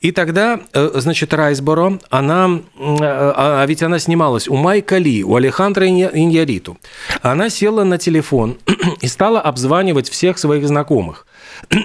И 0.00 0.12
тогда, 0.12 0.60
э, 0.72 0.90
значит, 0.94 1.34
Райсборо, 1.34 1.98
она, 2.10 2.60
а, 2.78 3.62
а 3.62 3.66
ведь 3.66 3.82
она 3.82 3.98
снималась 3.98 4.48
у 4.48 4.54
Майка 4.54 4.98
Ли, 4.98 5.24
у 5.24 5.34
Алехандро 5.34 5.86
Иньяриту. 5.86 6.78
Она 7.22 7.50
села 7.50 7.84
на 7.84 7.98
телефон 7.98 8.58
и 9.00 9.08
стала 9.08 9.40
обзванивать 9.40 10.08
всех 10.08 10.38
своих 10.38 10.68
знакомых. 10.68 11.26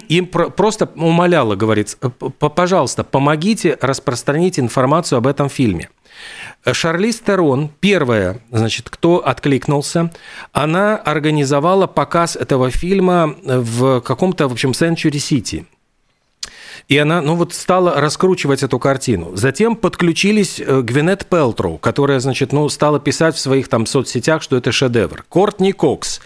Им 0.09 0.27
просто 0.27 0.87
умоляла, 0.95 1.55
говорит, 1.55 1.97
пожалуйста, 2.39 3.03
помогите 3.03 3.77
распространить 3.81 4.59
информацию 4.59 5.17
об 5.17 5.25
этом 5.25 5.49
фильме. 5.49 5.89
Шарлиз 6.71 7.19
Терон, 7.19 7.69
первая, 7.79 8.39
значит, 8.51 8.89
кто 8.89 9.25
откликнулся, 9.25 10.11
она 10.51 10.95
организовала 10.95 11.87
показ 11.87 12.35
этого 12.35 12.71
фильма 12.71 13.35
в 13.43 14.01
каком-то, 14.01 14.47
в 14.47 14.53
общем, 14.53 14.71
City. 14.71 15.65
И 16.87 16.97
она, 16.97 17.21
ну 17.21 17.35
вот, 17.35 17.53
стала 17.53 17.99
раскручивать 17.99 18.63
эту 18.63 18.77
картину. 18.77 19.35
Затем 19.35 19.75
подключились 19.75 20.59
э, 20.59 20.81
Гвинет 20.81 21.25
Пелтроу, 21.27 21.77
которая, 21.77 22.19
значит, 22.19 22.51
ну, 22.51 22.67
стала 22.67 22.99
писать 22.99 23.35
в 23.35 23.39
своих 23.39 23.69
там 23.69 23.85
соцсетях, 23.85 24.41
что 24.41 24.57
это 24.57 24.71
шедевр. 24.71 25.23
Кортни 25.29 25.71
Кокс. 25.71 26.19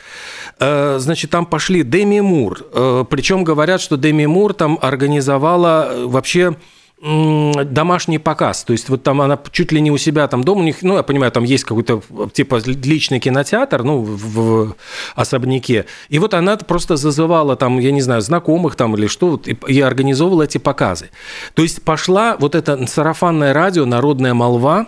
Э, 0.59 0.97
значит, 0.99 1.29
там 1.29 1.45
пошли 1.45 1.83
Деми 1.83 2.21
Мур. 2.21 2.65
Э, 2.73 3.05
Причем 3.07 3.43
говорят, 3.43 3.81
что 3.81 3.97
Деми 3.97 4.25
Мур 4.25 4.53
там 4.53 4.79
организовала 4.81 5.93
вообще 6.05 6.55
домашний 6.99 8.17
показ. 8.17 8.63
То 8.63 8.73
есть 8.73 8.89
вот 8.89 9.03
там 9.03 9.21
она 9.21 9.39
чуть 9.51 9.71
ли 9.71 9.81
не 9.81 9.91
у 9.91 9.97
себя 9.97 10.27
там 10.27 10.43
дома, 10.43 10.61
у 10.61 10.63
них, 10.63 10.81
ну, 10.81 10.95
я 10.95 11.03
понимаю, 11.03 11.31
там 11.31 11.43
есть 11.43 11.63
какой-то 11.63 12.01
типа 12.33 12.59
личный 12.65 13.19
кинотеатр, 13.19 13.83
ну, 13.83 14.01
в, 14.01 14.69
в 14.69 14.75
особняке. 15.15 15.85
И 16.09 16.17
вот 16.17 16.33
она 16.33 16.57
просто 16.57 16.95
зазывала 16.95 17.55
там, 17.55 17.79
я 17.79 17.91
не 17.91 18.01
знаю, 18.01 18.21
знакомых 18.21 18.75
там 18.75 18.95
или 18.95 19.07
что, 19.07 19.39
и, 19.45 19.55
и 19.67 19.81
организовывала 19.81 20.43
эти 20.43 20.57
показы. 20.57 21.09
То 21.53 21.61
есть 21.61 21.83
пошла 21.83 22.35
вот 22.39 22.55
это 22.55 22.87
сарафанное 22.87 23.53
радио, 23.53 23.85
народная 23.85 24.33
молва, 24.33 24.87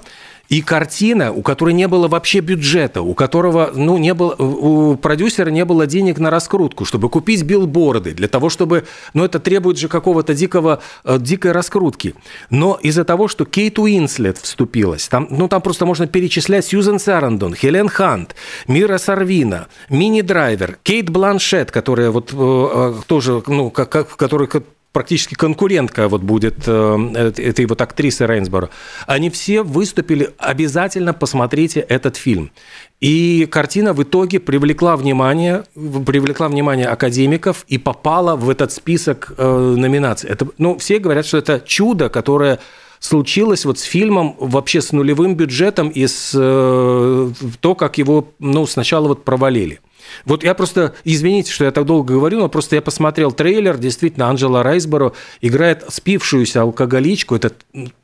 и 0.49 0.61
картина, 0.61 1.31
у 1.31 1.41
которой 1.41 1.73
не 1.73 1.87
было 1.87 2.07
вообще 2.07 2.39
бюджета, 2.39 3.01
у 3.01 3.13
которого, 3.13 3.71
ну, 3.73 3.97
не 3.97 4.13
было, 4.15 4.33
у 4.35 4.95
продюсера 4.97 5.51
не 5.51 5.63
было 5.63 5.85
денег 5.85 6.17
на 6.17 6.31
раскрутку, 6.31 6.85
чтобы 6.85 7.09
купить 7.09 7.43
билборды, 7.43 8.13
для 8.13 8.27
того, 8.27 8.49
чтобы, 8.49 8.85
ну, 9.13 9.23
это 9.23 9.39
требует 9.39 9.77
же 9.77 9.87
какого-то 9.87 10.33
дикого, 10.33 10.81
э, 11.05 11.17
дикой 11.19 11.51
раскрутки. 11.51 12.15
Но 12.49 12.79
из-за 12.81 13.03
того, 13.05 13.27
что 13.27 13.45
Кейт 13.45 13.77
Уинслет 13.77 14.39
вступилась, 14.39 15.07
там, 15.07 15.27
ну, 15.29 15.47
там 15.47 15.61
просто 15.61 15.85
можно 15.85 16.07
перечислять 16.07 16.65
Сьюзен 16.65 16.99
Сарандон, 16.99 17.53
Хелен 17.53 17.87
Хант, 17.87 18.35
Мира 18.67 18.97
Сарвина, 18.97 19.67
Мини 19.89 20.21
Драйвер, 20.21 20.79
Кейт 20.81 21.11
Бланшет, 21.11 21.71
которая 21.71 22.09
вот 22.09 22.33
э, 22.33 22.35
э 22.35 22.93
тоже, 23.05 23.43
ну, 23.45 23.69
как, 23.69 23.89
как, 23.89 24.15
которая 24.15 24.49
практически 24.91 25.35
конкурентка 25.35 26.07
вот 26.07 26.21
будет 26.21 26.63
э, 26.65 27.31
этой 27.37 27.65
вот 27.65 27.81
актрисы 27.81 28.25
Рейнсборо, 28.25 28.69
они 29.05 29.29
все 29.29 29.61
выступили, 29.61 30.31
обязательно 30.37 31.13
посмотрите 31.13 31.79
этот 31.79 32.17
фильм. 32.17 32.51
И 32.99 33.47
картина 33.49 33.93
в 33.93 34.03
итоге 34.03 34.39
привлекла 34.39 34.97
внимание, 34.97 35.63
привлекла 35.73 36.47
внимание 36.49 36.87
академиков 36.87 37.65
и 37.67 37.77
попала 37.77 38.35
в 38.35 38.49
этот 38.49 38.71
список 38.71 39.33
э, 39.37 39.75
номинаций. 39.77 40.29
Это, 40.29 40.47
ну, 40.57 40.77
все 40.77 40.99
говорят, 40.99 41.25
что 41.25 41.37
это 41.37 41.61
чудо, 41.65 42.09
которое 42.09 42.59
случилось 42.99 43.65
вот 43.65 43.79
с 43.79 43.83
фильмом 43.83 44.35
вообще 44.39 44.81
с 44.81 44.91
нулевым 44.91 45.35
бюджетом 45.35 45.89
и 45.89 46.07
с 46.07 46.31
э, 46.35 47.31
то, 47.61 47.75
как 47.75 47.97
его 47.97 48.27
ну, 48.39 48.65
сначала 48.65 49.07
вот 49.07 49.23
провалили. 49.23 49.79
Вот 50.25 50.43
я 50.43 50.53
просто, 50.53 50.93
извините, 51.03 51.51
что 51.51 51.65
я 51.65 51.71
так 51.71 51.85
долго 51.85 52.13
говорю, 52.13 52.39
но 52.39 52.49
просто 52.49 52.75
я 52.75 52.81
посмотрел 52.81 53.31
трейлер, 53.31 53.77
действительно, 53.77 54.29
Анджела 54.29 54.63
Райсборо 54.63 55.13
играет 55.41 55.85
спившуюся 55.89 56.61
алкоголичку, 56.61 57.35
это 57.35 57.51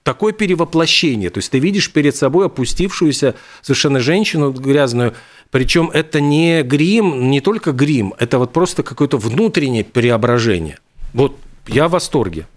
такое 0.04 0.34
перевоплощение, 0.34 1.30
то 1.30 1.40
есть 1.40 1.52
ты 1.52 1.60
видишь 1.60 1.92
перед 1.92 2.16
собой 2.16 2.48
опустившуюся 2.48 3.36
совершенно 3.62 4.00
женщину 4.00 4.52
грязную, 4.52 5.14
причем 5.52 5.90
это 5.94 6.20
не 6.22 6.64
грим, 6.64 7.30
не 7.30 7.42
только 7.42 7.72
грим, 7.72 8.14
это 8.20 8.40
вот 8.40 8.52
просто 8.52 8.84
какое-то 8.84 9.18
внутреннее 9.18 9.84
преображение. 9.84 10.80
Вот 11.14 11.38
я 11.68 11.88
в 11.88 11.92
восторге. 11.92 12.48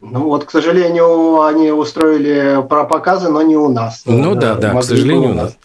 Ну 0.00 0.24
вот, 0.24 0.44
к 0.44 0.50
сожалению, 0.50 1.42
они 1.42 1.70
устроили 1.70 2.62
показы, 2.68 3.30
но 3.30 3.40
не 3.40 3.56
у 3.56 3.68
нас. 3.68 4.02
Ну 4.04 4.34
да, 4.34 4.54
да, 4.54 4.74
к 4.74 4.82
сожалению, 4.82 5.30
у 5.30 5.34
нас. 5.34 5.56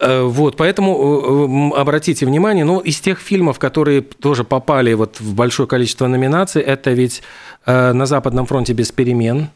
Э, 0.00 0.22
вот, 0.22 0.56
поэтому 0.56 1.72
э, 1.74 1.78
обратите 1.78 2.26
внимание, 2.26 2.64
ну, 2.64 2.80
из 2.80 3.00
тех 3.00 3.18
фильмов, 3.18 3.58
которые 3.58 4.02
тоже 4.02 4.44
попали 4.44 4.92
вот 4.94 5.20
в 5.20 5.34
большое 5.34 5.68
количество 5.68 6.06
номинаций, 6.06 6.62
это 6.62 6.92
ведь 6.92 7.22
э, 7.66 7.92
«На 7.92 8.06
Западном 8.06 8.46
фронте 8.46 8.72
без 8.72 8.90
перемен», 8.92 9.48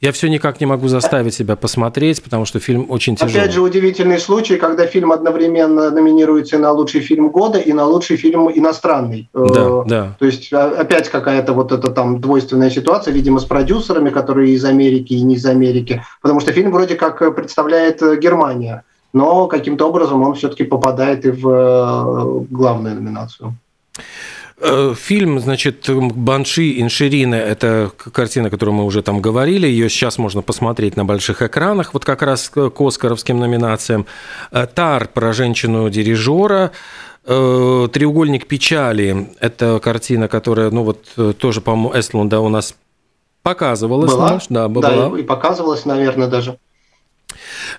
я 0.00 0.12
все 0.12 0.28
никак 0.28 0.60
не 0.60 0.66
могу 0.66 0.86
заставить 0.86 1.34
себя 1.34 1.56
посмотреть, 1.56 2.22
потому 2.22 2.44
что 2.44 2.60
фильм 2.60 2.86
очень 2.88 3.16
тяжелый. 3.16 3.40
Опять 3.40 3.52
же, 3.52 3.60
удивительный 3.60 4.20
случай, 4.20 4.56
когда 4.56 4.86
фильм 4.86 5.10
одновременно 5.10 5.90
номинируется 5.90 6.56
на 6.58 6.70
лучший 6.70 7.00
фильм 7.00 7.30
года 7.30 7.58
и 7.58 7.72
на 7.72 7.84
лучший 7.84 8.16
фильм 8.16 8.48
иностранный. 8.48 9.28
Да, 9.34 9.82
да. 9.84 10.16
То 10.20 10.26
есть 10.26 10.52
а, 10.52 10.70
опять 10.70 11.08
какая-то 11.08 11.52
вот 11.52 11.72
эта 11.72 11.90
там 11.90 12.20
двойственная 12.20 12.70
ситуация, 12.70 13.12
видимо, 13.12 13.40
с 13.40 13.44
продюсерами, 13.44 14.10
которые 14.10 14.52
из 14.52 14.64
Америки 14.64 15.14
и 15.14 15.22
не 15.22 15.34
из 15.34 15.44
Америки, 15.44 16.04
потому 16.22 16.38
что 16.38 16.52
фильм 16.52 16.70
вроде 16.70 16.94
как 16.94 17.34
представляет 17.34 18.00
Германия 18.20 18.84
но 19.12 19.46
каким-то 19.46 19.88
образом 19.88 20.22
он 20.22 20.34
все-таки 20.34 20.64
попадает 20.64 21.24
и 21.24 21.30
в 21.30 21.48
э, 21.48 22.44
главную 22.50 22.94
номинацию. 22.94 23.54
Э, 24.60 24.94
фильм, 24.96 25.40
значит, 25.40 25.88
«Банши 25.88 26.80
Инширина»– 26.80 27.34
это 27.36 27.90
картина, 28.12 28.48
о 28.48 28.50
которой 28.50 28.70
мы 28.70 28.84
уже 28.84 29.02
там 29.02 29.20
говорили. 29.20 29.66
Ее 29.66 29.88
сейчас 29.88 30.18
можно 30.18 30.42
посмотреть 30.42 30.96
на 30.96 31.04
больших 31.04 31.42
экранах, 31.42 31.94
вот 31.94 32.04
как 32.04 32.22
раз 32.22 32.48
к 32.50 32.80
оскаровским 32.80 33.38
номинациям. 33.38 34.06
Э, 34.50 34.66
«Тар» 34.66 35.08
про 35.08 35.32
женщину-дирижера. 35.32 36.72
«Треугольник 37.24 38.46
печали»– 38.46 39.28
это 39.40 39.80
картина, 39.80 40.28
которая, 40.28 40.70
ну 40.70 40.82
вот, 40.82 41.36
тоже, 41.38 41.60
по-моему, 41.60 41.92
Эстлунда 41.94 42.40
у 42.40 42.48
нас 42.48 42.74
показывалась. 43.42 44.12
Была, 44.12 44.40
да, 44.48 44.68
была. 44.68 45.10
да, 45.10 45.18
и 45.18 45.22
показывалась, 45.22 45.84
наверное, 45.84 46.28
даже. 46.28 46.58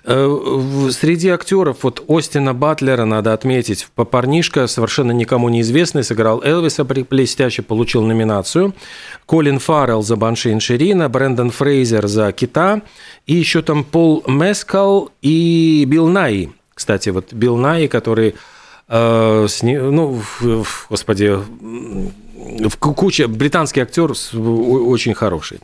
Э, 0.04 0.88
среди 0.90 1.28
актеров 1.28 1.78
вот 1.82 2.02
Остина 2.08 2.54
Батлера 2.54 3.04
надо 3.04 3.32
отметить, 3.32 3.86
парнишка 3.94 4.66
совершенно 4.66 5.12
никому 5.12 5.48
неизвестный, 5.48 6.04
сыграл 6.04 6.42
Элвиса 6.42 6.84
блестяще, 6.84 7.62
получил 7.62 8.02
номинацию. 8.02 8.74
Колин 9.26 9.58
Фаррелл 9.58 10.02
за 10.02 10.16
Банши 10.16 10.52
Инширина, 10.52 11.08
Брэндон 11.08 11.50
Фрейзер 11.50 12.06
за 12.06 12.32
Кита, 12.32 12.82
и 13.26 13.34
еще 13.34 13.62
там 13.62 13.84
Пол 13.84 14.24
Мескал 14.26 15.10
и 15.22 15.84
Билл 15.86 16.08
Най. 16.08 16.50
Кстати, 16.74 17.10
вот 17.10 17.32
Билл 17.32 17.56
Най, 17.56 17.88
который 17.88 18.34
э, 18.88 19.46
сни... 19.48 19.76
ну, 19.76 20.22
господи, 20.88 21.38
в 22.68 22.76
куче 22.78 23.26
британский 23.26 23.80
актер 23.80 24.12
очень 24.32 25.14
хороший. 25.14 25.60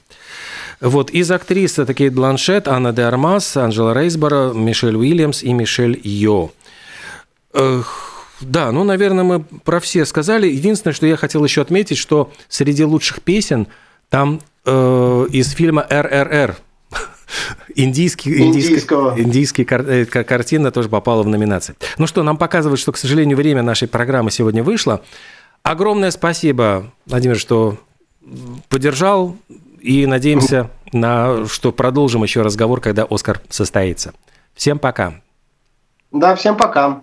Вот, 0.80 1.10
из 1.10 1.30
актрис 1.30 1.78
Кейт 1.96 2.14
Бланшет, 2.14 2.68
Анна 2.68 2.92
де 2.92 3.02
Армас, 3.02 3.56
Анджела 3.56 3.94
Рейсборо, 3.94 4.52
Мишель 4.52 4.96
Уильямс 4.96 5.42
и 5.42 5.52
Мишель 5.52 6.00
Йо. 6.02 6.50
Да, 8.40 8.70
ну, 8.70 8.84
наверное, 8.84 9.24
мы 9.24 9.40
про 9.40 9.80
все 9.80 10.04
сказали. 10.04 10.46
Единственное, 10.46 10.92
что 10.92 11.06
я 11.06 11.16
хотел 11.16 11.42
еще 11.44 11.62
отметить, 11.62 11.96
что 11.96 12.30
среди 12.48 12.84
лучших 12.84 13.22
песен 13.22 13.66
там 14.10 14.40
э, 14.66 15.26
из 15.32 15.50
фильма 15.52 15.86
«РРР» 15.88 16.56
Индийский, 17.74 18.38
индийская, 18.38 19.14
индийская 19.16 19.64
э, 19.64 20.04
картина 20.04 20.70
тоже 20.70 20.88
попала 20.88 21.22
в 21.22 21.28
номинации. 21.28 21.74
Ну 21.98 22.06
что, 22.06 22.22
нам 22.22 22.36
показывают, 22.36 22.78
что, 22.78 22.92
к 22.92 22.98
сожалению, 22.98 23.36
время 23.36 23.62
нашей 23.62 23.88
программы 23.88 24.30
сегодня 24.30 24.62
вышло. 24.62 25.02
Огромное 25.62 26.10
спасибо, 26.10 26.92
Владимир, 27.06 27.38
что 27.38 27.78
поддержал 28.68 29.36
и 29.80 30.06
надеемся, 30.06 30.70
на, 30.92 31.46
что 31.46 31.72
продолжим 31.72 32.22
еще 32.22 32.42
разговор, 32.42 32.80
когда 32.80 33.06
Оскар 33.08 33.40
состоится. 33.48 34.14
Всем 34.54 34.78
пока. 34.78 35.14
Да, 36.12 36.34
всем 36.34 36.56
пока. 36.56 37.02